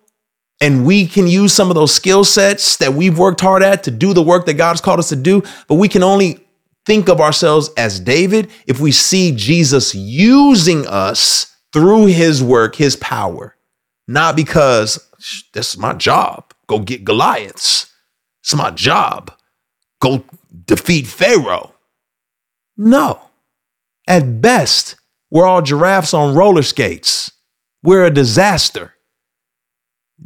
and 0.62 0.86
we 0.86 1.06
can 1.08 1.28
use 1.28 1.54
some 1.54 1.69
of 1.69 1.76
those 1.76 1.93
skill 1.93 2.24
sets 2.24 2.78
that 2.78 2.93
we've 2.93 3.17
worked 3.17 3.41
hard 3.41 3.63
at 3.63 3.84
to 3.84 3.91
do 3.91 4.13
the 4.13 4.22
work 4.22 4.45
that 4.45 4.56
God's 4.56 4.82
called 4.82 5.00
us 5.00 5.10
to 5.10 5.15
do, 5.15 5.43
but 5.67 5.76
we 5.76 5.88
can 5.88 6.04
only 6.04 6.45
think 6.86 7.10
of 7.10 7.22
ourselves 7.22 7.69
as 7.78 8.00
David 8.00 8.50
if 8.67 8.80
we 8.80 8.91
see 8.91 9.32
Jesus 9.36 9.93
using 9.95 10.88
us 10.88 11.56
through 11.72 12.08
his 12.08 12.43
work, 12.43 12.76
his 12.76 12.95
power 12.95 13.56
not 14.10 14.36
because 14.36 15.08
this 15.54 15.74
is 15.74 15.78
my 15.78 15.93
job. 15.93 16.52
Go 16.65 16.80
get 16.80 17.06
Goliaths. 17.06 17.93
It's 18.41 18.56
my 18.56 18.72
job. 18.72 19.32
Go 20.02 20.26
defeat 20.65 21.06
Pharaoh. 21.06 21.76
No. 22.76 23.22
At 24.08 24.41
best, 24.41 24.95
we're 25.30 25.45
all 25.45 25.62
giraffes 25.62 26.15
on 26.15 26.34
roller 26.34 26.63
skates. 26.63 27.32
We're 27.84 28.06
a 28.06 28.10
disaster. 28.10 28.95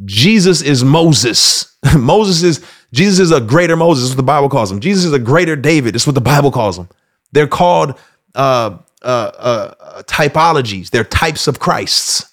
Jesus 0.04 0.62
is 0.62 0.82
Moses. 0.84 1.76
Moses 1.96 2.42
is 2.42 2.66
Jesus 2.92 3.18
is 3.18 3.30
a 3.32 3.40
greater 3.40 3.76
Moses. 3.76 4.10
what 4.10 4.16
the 4.16 4.22
Bible 4.22 4.48
calls 4.48 4.70
him. 4.70 4.80
Jesus 4.80 5.04
is 5.04 5.12
a 5.12 5.18
greater 5.18 5.56
David. 5.56 5.94
That's 5.94 6.06
what 6.06 6.14
the 6.14 6.20
Bible 6.20 6.50
calls 6.50 6.78
him. 6.78 6.88
They're 7.32 7.48
called 7.48 7.98
uh, 8.34 8.78
uh, 9.02 9.06
uh, 9.06 10.02
typologies. 10.04 10.90
They're 10.90 11.04
types 11.04 11.48
of 11.48 11.58
Christs. 11.58 12.32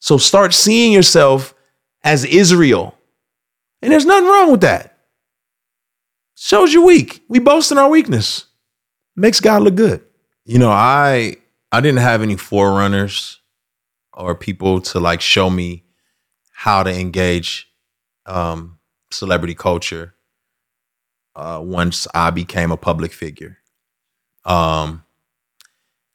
So 0.00 0.18
start 0.18 0.54
seeing 0.54 0.92
yourself 0.92 1.54
as 2.04 2.24
Israel. 2.24 2.94
And 3.82 3.92
there's 3.92 4.06
nothing 4.06 4.28
wrong 4.28 4.50
with 4.50 4.60
that. 4.60 4.98
Shows 6.36 6.72
you 6.72 6.84
weak. 6.84 7.22
We 7.28 7.38
boast 7.38 7.72
in 7.72 7.78
our 7.78 7.88
weakness. 7.88 8.46
Makes 9.16 9.40
God 9.40 9.62
look 9.62 9.74
good. 9.74 10.04
You 10.44 10.58
know, 10.58 10.70
I 10.70 11.36
I 11.72 11.80
didn't 11.80 12.00
have 12.00 12.22
any 12.22 12.36
forerunners 12.36 13.40
or 14.12 14.34
people 14.34 14.80
to 14.82 15.00
like 15.00 15.20
show 15.20 15.48
me 15.48 15.85
how 16.58 16.82
to 16.82 16.90
engage 16.90 17.70
um, 18.24 18.78
celebrity 19.10 19.54
culture 19.54 20.14
uh, 21.34 21.60
once 21.62 22.08
I 22.14 22.30
became 22.30 22.72
a 22.72 22.78
public 22.78 23.12
figure. 23.12 23.58
Um, 24.46 25.04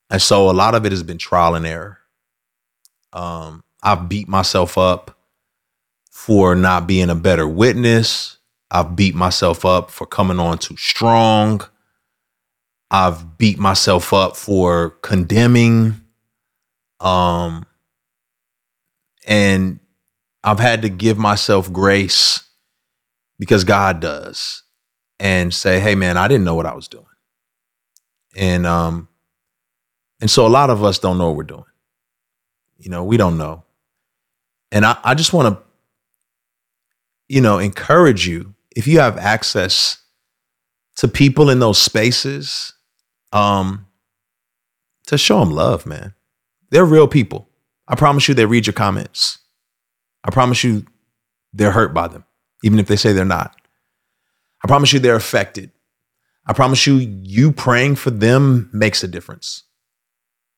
and 0.09 0.19
so 0.19 0.49
a 0.49 0.51
lot 0.51 0.73
of 0.73 0.83
it 0.83 0.91
has 0.91 1.03
been 1.03 1.19
trial 1.19 1.53
and 1.53 1.67
error. 1.67 1.99
Um, 3.13 3.63
I've 3.83 4.09
beat 4.09 4.27
myself 4.27 4.79
up 4.79 5.15
for 6.09 6.55
not 6.55 6.87
being 6.87 7.11
a 7.11 7.15
better 7.15 7.47
witness. 7.47 8.37
I've 8.71 8.95
beat 8.95 9.13
myself 9.13 9.63
up 9.63 9.91
for 9.91 10.07
coming 10.07 10.39
on 10.39 10.57
too 10.57 10.75
strong. 10.75 11.61
I've 12.89 13.37
beat 13.37 13.59
myself 13.59 14.11
up 14.11 14.35
for 14.35 14.89
condemning. 15.03 16.01
Um, 16.99 17.67
and 19.27 19.80
I've 20.43 20.59
had 20.59 20.81
to 20.83 20.89
give 20.89 21.17
myself 21.17 21.71
grace 21.71 22.43
because 23.37 23.63
God 23.63 23.99
does 23.99 24.63
and 25.19 25.53
say, 25.53 25.79
hey 25.79 25.95
man, 25.95 26.17
I 26.17 26.27
didn't 26.27 26.43
know 26.45 26.55
what 26.55 26.65
I 26.65 26.73
was 26.73 26.87
doing. 26.87 27.05
And 28.35 28.65
um, 28.65 29.07
and 30.19 30.29
so 30.29 30.45
a 30.45 30.49
lot 30.49 30.69
of 30.69 30.83
us 30.83 30.99
don't 30.99 31.17
know 31.17 31.27
what 31.27 31.37
we're 31.37 31.43
doing. 31.43 31.63
You 32.77 32.89
know, 32.89 33.03
we 33.03 33.17
don't 33.17 33.37
know. 33.37 33.63
And 34.71 34.85
I, 34.85 34.97
I 35.03 35.15
just 35.15 35.33
want 35.33 35.55
to, 35.55 35.63
you 37.27 37.41
know, 37.41 37.59
encourage 37.59 38.27
you 38.27 38.55
if 38.75 38.87
you 38.87 38.99
have 38.99 39.17
access 39.17 39.97
to 40.95 41.07
people 41.07 41.49
in 41.49 41.59
those 41.59 41.77
spaces, 41.77 42.73
um, 43.33 43.85
to 45.07 45.17
show 45.17 45.39
them 45.39 45.51
love, 45.51 45.85
man. 45.85 46.13
They're 46.69 46.85
real 46.85 47.07
people. 47.07 47.49
I 47.87 47.95
promise 47.95 48.27
you, 48.27 48.33
they 48.33 48.45
read 48.45 48.65
your 48.65 48.73
comments. 48.73 49.39
I 50.23 50.31
promise 50.31 50.63
you, 50.63 50.85
they're 51.53 51.71
hurt 51.71 51.93
by 51.93 52.07
them, 52.07 52.25
even 52.63 52.79
if 52.79 52.87
they 52.87 52.95
say 52.95 53.13
they're 53.13 53.25
not. 53.25 53.55
I 54.63 54.67
promise 54.67 54.93
you 54.93 54.99
they're 54.99 55.15
affected. 55.15 55.71
I 56.45 56.53
promise 56.53 56.85
you, 56.87 56.95
you 56.95 57.51
praying 57.51 57.95
for 57.95 58.11
them 58.11 58.69
makes 58.73 59.03
a 59.03 59.07
difference 59.07 59.63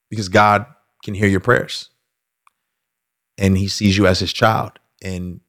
because 0.09 0.29
God 0.29 0.65
can 1.03 1.13
hear 1.13 1.27
your 1.27 1.39
prayers 1.39 1.89
and 3.37 3.57
he 3.57 3.67
sees 3.67 3.97
you 3.97 4.07
as 4.07 4.19
his 4.19 4.31
child. 4.31 4.79
And, 5.03 5.41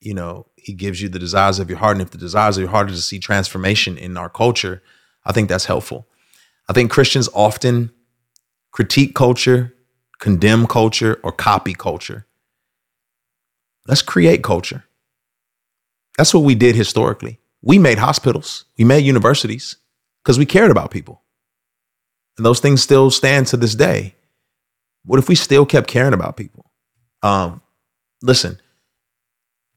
you 0.00 0.14
know, 0.14 0.46
he 0.56 0.72
gives 0.74 1.00
you 1.00 1.08
the 1.08 1.18
desires 1.18 1.58
of 1.58 1.70
your 1.70 1.78
heart. 1.78 1.96
And 1.96 2.02
if 2.02 2.10
the 2.10 2.18
desires 2.18 2.56
of 2.56 2.62
your 2.62 2.70
heart 2.70 2.88
are 2.88 2.94
to 2.94 3.00
see 3.00 3.18
transformation 3.18 3.96
in 3.96 4.16
our 4.16 4.28
culture, 4.28 4.82
I 5.24 5.32
think 5.32 5.48
that's 5.48 5.66
helpful. 5.66 6.06
I 6.68 6.72
think 6.72 6.90
Christians 6.90 7.28
often 7.34 7.92
critique 8.72 9.14
culture, 9.14 9.74
condemn 10.18 10.66
culture, 10.66 11.20
or 11.22 11.32
copy 11.32 11.72
culture. 11.72 12.26
Let's 13.86 14.02
create 14.02 14.42
culture. 14.42 14.84
That's 16.16 16.34
what 16.34 16.44
we 16.44 16.54
did 16.54 16.74
historically. 16.76 17.40
We 17.62 17.78
made 17.78 17.98
hospitals, 17.98 18.64
we 18.78 18.84
made 18.84 19.04
universities 19.04 19.76
because 20.22 20.38
we 20.38 20.46
cared 20.46 20.70
about 20.70 20.90
people. 20.90 21.22
And 22.36 22.44
those 22.44 22.60
things 22.60 22.82
still 22.82 23.10
stand 23.10 23.46
to 23.48 23.56
this 23.56 23.74
day. 23.74 24.14
What 25.04 25.18
if 25.18 25.28
we 25.28 25.34
still 25.34 25.64
kept 25.64 25.88
caring 25.88 26.12
about 26.12 26.36
people? 26.36 26.70
Um, 27.22 27.62
listen, 28.22 28.60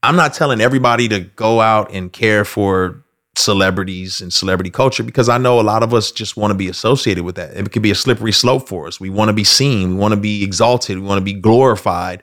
I'm 0.02 0.16
not 0.16 0.34
telling 0.34 0.60
everybody 0.60 1.08
to 1.08 1.20
go 1.20 1.60
out 1.60 1.92
and 1.92 2.12
care 2.12 2.44
for 2.44 3.04
celebrities 3.36 4.20
and 4.20 4.32
celebrity 4.32 4.70
culture 4.70 5.02
because 5.02 5.28
I 5.28 5.38
know 5.38 5.60
a 5.60 5.62
lot 5.62 5.82
of 5.82 5.94
us 5.94 6.10
just 6.10 6.36
want 6.36 6.50
to 6.50 6.56
be 6.56 6.68
associated 6.68 7.24
with 7.24 7.36
that. 7.36 7.56
It 7.56 7.72
could 7.72 7.82
be 7.82 7.90
a 7.90 7.94
slippery 7.94 8.32
slope 8.32 8.68
for 8.68 8.86
us. 8.86 9.00
We 9.00 9.10
want 9.10 9.28
to 9.28 9.32
be 9.32 9.44
seen, 9.44 9.90
we 9.90 9.94
want 9.96 10.12
to 10.12 10.20
be 10.20 10.42
exalted, 10.42 10.98
we 10.98 11.06
want 11.06 11.18
to 11.18 11.24
be 11.24 11.32
glorified. 11.32 12.22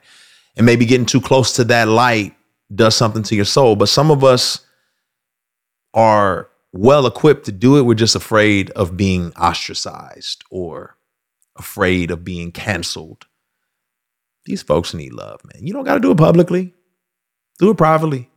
And 0.58 0.66
maybe 0.66 0.84
getting 0.84 1.06
too 1.06 1.20
close 1.20 1.54
to 1.54 1.64
that 1.64 1.88
light 1.88 2.34
does 2.74 2.94
something 2.94 3.22
to 3.22 3.34
your 3.34 3.46
soul. 3.46 3.76
But 3.76 3.88
some 3.88 4.10
of 4.10 4.22
us 4.22 4.66
are 5.94 6.50
well 6.72 7.06
equipped 7.06 7.46
to 7.46 7.52
do 7.52 7.78
it. 7.78 7.82
We're 7.82 7.94
just 7.94 8.16
afraid 8.16 8.70
of 8.70 8.96
being 8.96 9.32
ostracized 9.34 10.44
or 10.50 10.96
afraid 11.56 12.10
of 12.10 12.24
being 12.24 12.52
canceled. 12.52 13.26
These 14.44 14.62
folks 14.62 14.94
need 14.94 15.12
love, 15.12 15.40
man. 15.44 15.66
You 15.66 15.72
don't 15.72 15.84
got 15.84 15.94
to 15.94 16.00
do 16.00 16.10
it 16.10 16.18
publicly, 16.18 16.74
do 17.58 17.70
it 17.70 17.76
privately. 17.76 18.30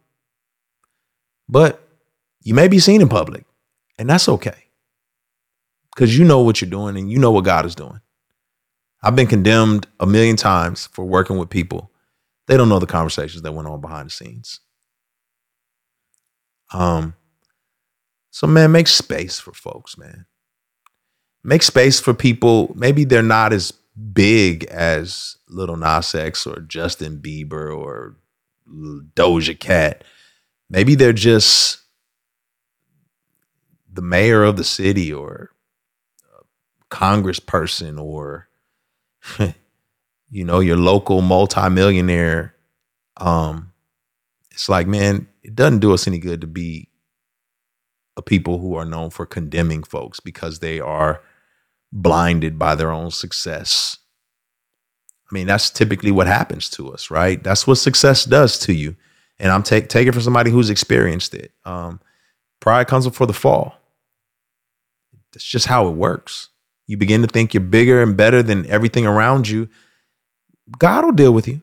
But 1.49 1.85
you 2.41 2.53
may 2.53 2.67
be 2.67 2.79
seen 2.79 3.01
in 3.01 3.09
public, 3.09 3.45
and 3.97 4.09
that's 4.09 4.29
okay 4.29 4.67
because 5.93 6.17
you 6.17 6.25
know 6.25 6.41
what 6.41 6.61
you're 6.61 6.69
doing 6.69 6.97
and 6.97 7.11
you 7.11 7.19
know 7.19 7.31
what 7.31 7.45
God 7.45 7.65
is 7.65 7.75
doing. 7.75 8.01
I've 9.03 9.15
been 9.15 9.27
condemned 9.27 9.87
a 9.99 10.05
million 10.05 10.35
times 10.35 10.87
for 10.87 11.05
working 11.05 11.37
with 11.37 11.49
people. 11.49 11.90
They 12.47 12.57
don't 12.57 12.69
know 12.69 12.79
the 12.79 12.87
conversations 12.87 13.41
that 13.43 13.53
went 13.53 13.67
on 13.67 13.81
behind 13.81 14.07
the 14.07 14.11
scenes. 14.11 14.59
Um, 16.73 17.15
so 18.29 18.47
man, 18.47 18.71
make 18.71 18.87
space 18.87 19.39
for 19.39 19.53
folks, 19.53 19.97
man. 19.97 20.25
Make 21.43 21.63
space 21.63 21.99
for 21.99 22.13
people. 22.13 22.71
Maybe 22.75 23.03
they're 23.03 23.21
not 23.21 23.51
as 23.51 23.71
big 24.13 24.63
as 24.65 25.37
Lil 25.49 25.75
Nas 25.75 26.15
X 26.15 26.47
or 26.47 26.61
Justin 26.61 27.19
Bieber 27.19 27.75
or 27.75 28.15
Doja 28.69 29.59
Cat. 29.59 30.03
Maybe 30.69 30.95
they're 30.95 31.13
just 31.13 31.79
the 33.91 34.01
mayor 34.01 34.43
of 34.43 34.55
the 34.55 34.63
city 34.63 35.11
or 35.11 35.49
a 36.39 36.95
congressperson 36.95 37.99
or 37.99 38.47
you 40.31 40.43
know 40.43 40.59
your 40.59 40.77
local 40.77 41.21
multimillionaire 41.21 42.55
um 43.17 43.71
it's 44.51 44.69
like 44.69 44.87
man 44.87 45.27
it 45.43 45.55
doesn't 45.55 45.79
do 45.79 45.93
us 45.93 46.07
any 46.07 46.17
good 46.17 46.41
to 46.41 46.47
be 46.47 46.89
a 48.17 48.21
people 48.21 48.59
who 48.59 48.75
are 48.75 48.85
known 48.85 49.09
for 49.09 49.25
condemning 49.25 49.83
folks 49.83 50.19
because 50.19 50.59
they 50.59 50.79
are 50.79 51.21
blinded 51.91 52.57
by 52.57 52.73
their 52.73 52.91
own 52.91 53.11
success 53.11 53.97
i 55.29 55.33
mean 55.33 55.47
that's 55.47 55.69
typically 55.69 56.11
what 56.11 56.27
happens 56.27 56.69
to 56.69 56.91
us 56.91 57.11
right 57.11 57.43
that's 57.43 57.67
what 57.67 57.75
success 57.75 58.25
does 58.25 58.57
to 58.57 58.73
you 58.73 58.95
and 59.39 59.51
i'm 59.51 59.63
take 59.63 59.89
take 59.89 60.07
it 60.07 60.13
from 60.13 60.21
somebody 60.21 60.49
who's 60.49 60.69
experienced 60.69 61.33
it 61.35 61.51
um 61.65 61.99
pride 62.59 62.87
comes 62.87 63.05
before 63.05 63.27
the 63.27 63.33
fall 63.33 63.75
that's 65.31 65.45
just 65.45 65.67
how 65.67 65.87
it 65.87 65.91
works. 65.91 66.49
You 66.87 66.97
begin 66.97 67.21
to 67.21 67.27
think 67.27 67.53
you're 67.53 67.61
bigger 67.61 68.01
and 68.01 68.17
better 68.17 68.43
than 68.43 68.65
everything 68.67 69.05
around 69.05 69.47
you. 69.47 69.69
God 70.77 71.05
will 71.05 71.11
deal 71.11 71.33
with 71.33 71.47
you. 71.47 71.61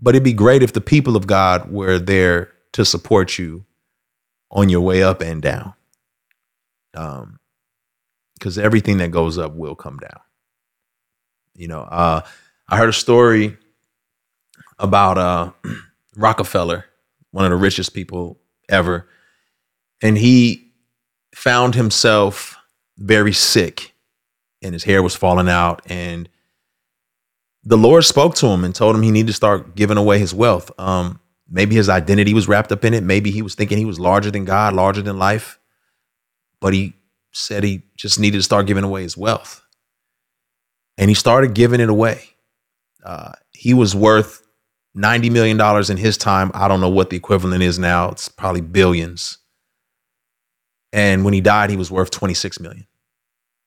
But 0.00 0.14
it'd 0.14 0.24
be 0.24 0.32
great 0.32 0.62
if 0.62 0.72
the 0.72 0.80
people 0.80 1.16
of 1.16 1.26
God 1.26 1.72
were 1.72 1.98
there 1.98 2.52
to 2.72 2.84
support 2.84 3.38
you 3.38 3.64
on 4.50 4.68
your 4.68 4.80
way 4.80 5.02
up 5.02 5.20
and 5.20 5.42
down. 5.42 5.74
Um, 6.94 7.38
because 8.34 8.56
everything 8.56 8.98
that 8.98 9.10
goes 9.10 9.36
up 9.36 9.54
will 9.54 9.74
come 9.74 9.98
down. 9.98 10.20
You 11.54 11.66
know, 11.66 11.80
uh, 11.80 12.20
I 12.68 12.76
heard 12.76 12.88
a 12.88 12.92
story 12.92 13.56
about 14.78 15.18
uh, 15.18 15.50
Rockefeller, 16.16 16.84
one 17.32 17.44
of 17.44 17.50
the 17.50 17.56
richest 17.56 17.94
people 17.94 18.38
ever, 18.68 19.08
and 20.00 20.16
he 20.16 20.72
found 21.34 21.74
himself 21.74 22.56
very 22.96 23.32
sick 23.32 23.94
and 24.62 24.72
his 24.72 24.84
hair 24.84 25.02
was 25.02 25.14
falling 25.14 25.48
out 25.48 25.82
and 25.86 26.28
the 27.68 27.76
lord 27.76 28.02
spoke 28.02 28.34
to 28.34 28.46
him 28.46 28.64
and 28.64 28.74
told 28.74 28.96
him 28.96 29.02
he 29.02 29.10
needed 29.10 29.26
to 29.26 29.32
start 29.34 29.76
giving 29.76 29.98
away 29.98 30.18
his 30.18 30.32
wealth. 30.32 30.70
Um, 30.78 31.20
maybe 31.50 31.74
his 31.74 31.90
identity 31.90 32.32
was 32.32 32.48
wrapped 32.48 32.72
up 32.72 32.82
in 32.82 32.94
it. 32.94 33.02
Maybe 33.02 33.30
he 33.30 33.42
was 33.42 33.54
thinking 33.54 33.76
he 33.76 33.84
was 33.84 34.00
larger 34.00 34.30
than 34.30 34.46
god 34.46 34.72
larger 34.72 35.02
than 35.02 35.18
life. 35.18 35.58
But 36.62 36.72
he 36.72 36.94
said 37.32 37.64
he 37.64 37.82
just 37.94 38.18
needed 38.18 38.38
to 38.38 38.42
start 38.42 38.66
giving 38.66 38.84
away 38.84 39.02
his 39.02 39.18
wealth. 39.18 39.62
And 40.96 41.10
he 41.10 41.14
started 41.14 41.54
giving 41.54 41.80
it 41.80 41.90
away. 41.90 42.22
Uh, 43.04 43.32
he 43.52 43.74
was 43.74 43.94
worth 43.94 44.42
$90 44.96 45.30
million 45.30 45.60
in 45.90 45.96
his 45.98 46.16
time. 46.16 46.50
I 46.54 46.68
don't 46.68 46.80
know 46.80 46.88
what 46.88 47.10
the 47.10 47.16
equivalent 47.16 47.62
is 47.62 47.78
now. 47.78 48.08
It's 48.08 48.30
probably 48.30 48.62
billions. 48.62 49.36
And 50.90 51.22
when 51.22 51.34
he 51.34 51.42
died, 51.42 51.68
he 51.68 51.76
was 51.76 51.90
worth 51.90 52.10
26 52.10 52.60
million. 52.60 52.86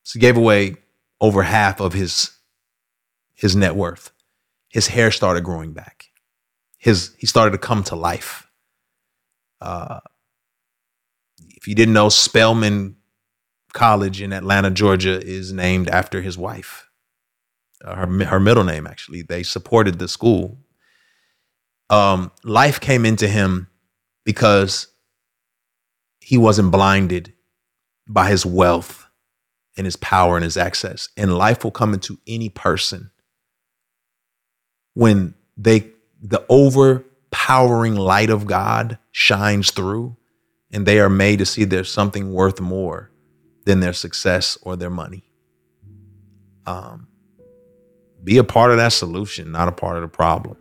So 0.04 0.18
he 0.18 0.22
gave 0.22 0.38
away 0.38 0.78
over 1.22 1.44
half 1.44 1.80
of 1.80 1.94
his 1.94 2.32
his 3.42 3.56
net 3.56 3.76
worth. 3.76 4.12
His 4.70 4.88
hair 4.88 5.10
started 5.10 5.44
growing 5.44 5.74
back. 5.74 6.12
His 6.78 7.16
he 7.18 7.26
started 7.26 7.52
to 7.52 7.58
come 7.58 7.84
to 7.86 7.96
life. 7.96 8.48
Uh, 9.60 10.00
if 11.50 11.68
you 11.68 11.74
didn't 11.74 11.96
know, 11.96 12.10
Spelman 12.10 12.98
College 13.74 14.22
in 14.22 14.32
Atlanta, 14.32 14.70
Georgia, 14.70 15.20
is 15.20 15.52
named 15.52 15.90
after 15.90 16.22
his 16.22 16.38
wife. 16.38 16.88
Uh, 17.84 17.96
her 17.96 18.26
her 18.26 18.40
middle 18.40 18.64
name, 18.64 18.86
actually. 18.86 19.24
They 19.24 19.42
supported 19.42 19.98
the 19.98 20.08
school. 20.08 20.60
Um, 21.90 22.32
life 22.44 22.80
came 22.80 23.08
into 23.08 23.28
him 23.28 23.70
because 24.24 24.88
he 26.20 26.38
wasn't 26.38 26.72
blinded 26.72 27.34
by 28.08 28.30
his 28.30 28.46
wealth 28.46 29.08
and 29.76 29.86
his 29.86 29.96
power 29.96 30.38
and 30.38 30.44
his 30.44 30.58
access. 30.58 31.10
And 31.18 31.36
life 31.36 31.64
will 31.64 31.72
come 31.72 31.96
into 31.96 32.20
any 32.28 32.50
person 32.50 33.10
when 34.94 35.34
they 35.58 35.92
the 36.22 36.46
overpowering 36.50 37.96
light 37.96 38.30
of 38.30 38.46
God 38.46 38.98
shines 39.12 39.72
through 39.72 40.16
and 40.72 40.86
they 40.86 41.00
are 41.00 41.10
made 41.10 41.40
to 41.40 41.46
see 41.46 41.64
there's 41.64 41.92
something 41.92 42.32
worth 42.34 42.62
more 42.62 43.12
than 43.66 43.80
their 43.80 43.94
success 43.94 44.58
or 44.62 44.76
their 44.76 44.90
money. 44.90 45.24
Um, 46.66 47.08
be 48.24 48.38
a 48.38 48.44
part 48.44 48.72
of 48.72 48.78
that 48.78 48.94
solution, 48.94 49.52
not 49.52 49.68
a 49.68 49.72
part 49.72 49.96
of 49.96 50.04
the 50.04 50.08
problem. 50.08 50.58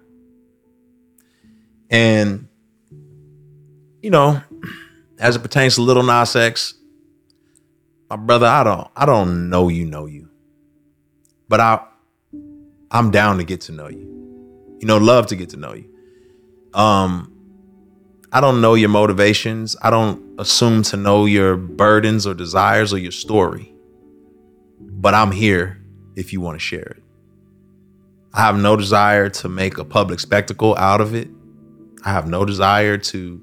And, 1.91 2.49
you 4.03 4.11
know, 4.11 4.41
as 5.19 5.37
it 5.37 5.41
pertains 5.41 5.75
to 5.75 5.83
Lil 5.83 6.03
Nas 6.03 6.35
X, 6.35 6.75
my 8.09 8.17
brother, 8.17 8.47
I 8.47 8.65
don't 8.65 8.89
I 8.97 9.07
don't 9.07 9.51
know 9.51 9.69
you 9.69 9.87
know 9.87 10.07
you. 10.07 10.29
But 11.49 11.61
I 11.61 11.85
I'm 12.91 13.11
down 13.11 13.39
to 13.39 13.45
get 13.45 13.61
to 13.63 13.73
know 13.73 13.89
you. 13.89 14.20
You 14.81 14.87
know, 14.87 14.97
love 14.97 15.27
to 15.29 15.37
get 15.37 15.51
to 15.51 15.57
know 15.57 15.75
you. 15.75 15.89
Um 16.75 17.33
I 18.33 18.41
don't 18.41 18.61
know 18.61 18.75
your 18.75 18.89
motivations. 18.89 19.77
I 19.83 19.91
don't 19.91 20.41
assume 20.41 20.83
to 20.85 20.97
know 20.97 21.27
your 21.27 21.57
burdens 21.57 22.27
or 22.27 22.35
desires 22.35 22.93
or 22.93 22.99
your 22.99 23.13
story. 23.13 23.75
But 24.81 25.15
I'm 25.15 25.33
here 25.33 25.83
if 26.15 26.33
you 26.33 26.41
want 26.41 26.55
to 26.57 26.61
share 26.61 26.81
it. 26.97 27.03
I 28.33 28.43
have 28.43 28.57
no 28.57 28.77
desire 28.77 29.29
to 29.29 29.49
make 29.49 29.79
a 29.79 29.85
public 29.85 30.21
spectacle 30.21 30.77
out 30.77 31.01
of 31.01 31.15
it. 31.15 31.29
I 32.05 32.13
have 32.13 32.29
no 32.29 32.45
desire 32.45 32.97
to 32.97 33.43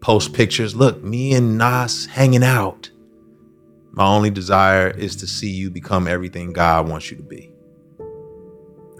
post 0.00 0.34
pictures. 0.34 0.76
Look, 0.76 1.02
me 1.02 1.34
and 1.34 1.56
Nas 1.56 2.06
hanging 2.06 2.44
out. 2.44 2.90
My 3.92 4.06
only 4.06 4.28
desire 4.28 4.90
is 4.90 5.16
to 5.16 5.26
see 5.26 5.50
you 5.50 5.70
become 5.70 6.06
everything 6.06 6.52
God 6.52 6.88
wants 6.88 7.10
you 7.10 7.16
to 7.16 7.22
be. 7.22 7.50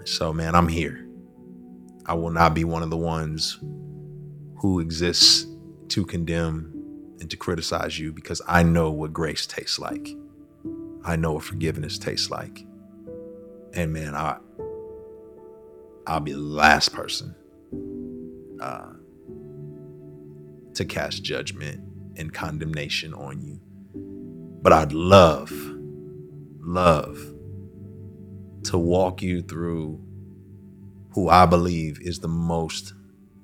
So, 0.05 0.33
man, 0.33 0.55
I'm 0.55 0.67
here. 0.67 1.06
I 2.07 2.13
will 2.13 2.31
not 2.31 2.53
be 2.53 2.63
one 2.63 2.83
of 2.83 2.89
the 2.89 2.97
ones 2.97 3.59
who 4.57 4.79
exists 4.79 5.45
to 5.89 6.05
condemn 6.05 6.73
and 7.19 7.29
to 7.29 7.37
criticize 7.37 7.99
you 7.99 8.13
because 8.13 8.41
I 8.47 8.63
know 8.63 8.91
what 8.91 9.13
grace 9.13 9.45
tastes 9.45 9.77
like. 9.77 10.09
I 11.03 11.15
know 11.15 11.33
what 11.33 11.43
forgiveness 11.43 11.97
tastes 11.97 12.31
like. 12.31 12.65
And 13.73 13.91
man, 13.93 14.15
I 14.15 14.37
I'll 16.07 16.21
be 16.21 16.31
the 16.31 16.37
last 16.37 16.93
person 16.93 17.35
uh, 18.61 18.93
to 20.73 20.85
cast 20.85 21.23
judgment 21.23 21.81
and 22.15 22.33
condemnation 22.33 23.13
on 23.13 23.41
you. 23.41 23.59
But 24.61 24.71
I'd 24.71 24.93
love, 24.93 25.51
love 26.61 27.17
to 28.63 28.77
walk 28.77 29.21
you 29.21 29.41
through 29.41 30.01
who 31.17 31.29
I 31.29 31.47
believe 31.47 31.99
is 31.99 32.19
the 32.19 32.27
most 32.27 32.93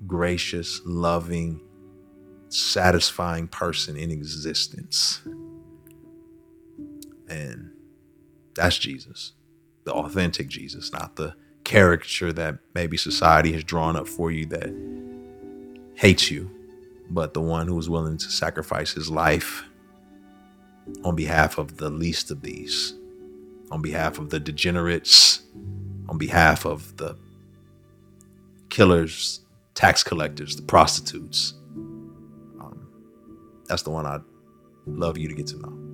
gracious, 0.05 0.79
loving, 0.85 1.59
satisfying 2.47 3.47
person 3.47 3.97
in 3.97 4.11
existence. 4.11 5.23
And 7.27 7.71
that's 8.53 8.77
Jesus, 8.77 9.33
the 9.85 9.91
authentic 9.91 10.49
Jesus, 10.49 10.93
not 10.93 11.15
the 11.15 11.33
caricature 11.63 12.31
that 12.33 12.59
maybe 12.75 12.95
society 12.95 13.51
has 13.53 13.63
drawn 13.63 13.95
up 13.95 14.07
for 14.07 14.29
you 14.29 14.45
that 14.45 14.69
hates 15.95 16.29
you, 16.29 16.51
but 17.09 17.33
the 17.33 17.41
one 17.41 17.67
who 17.67 17.79
is 17.79 17.89
willing 17.89 18.19
to 18.19 18.29
sacrifice 18.29 18.93
his 18.93 19.09
life 19.09 19.63
on 21.03 21.15
behalf 21.15 21.57
of 21.57 21.77
the 21.77 21.89
least 21.89 22.29
of 22.29 22.43
these, 22.43 22.93
on 23.71 23.81
behalf 23.81 24.19
of 24.19 24.29
the 24.29 24.39
degenerates, 24.39 25.41
on 26.07 26.19
behalf 26.19 26.67
of 26.67 26.95
the 26.97 27.17
killers, 28.73 29.41
tax 29.75 30.03
collectors, 30.03 30.55
the 30.55 30.63
prostitutes. 30.63 31.53
Um, 32.59 32.89
that's 33.67 33.83
the 33.83 33.91
one 33.91 34.07
I'd 34.07 34.21
love 34.87 35.15
you 35.15 35.27
to 35.27 35.35
get 35.35 35.45
to 35.47 35.59
know. 35.59 35.92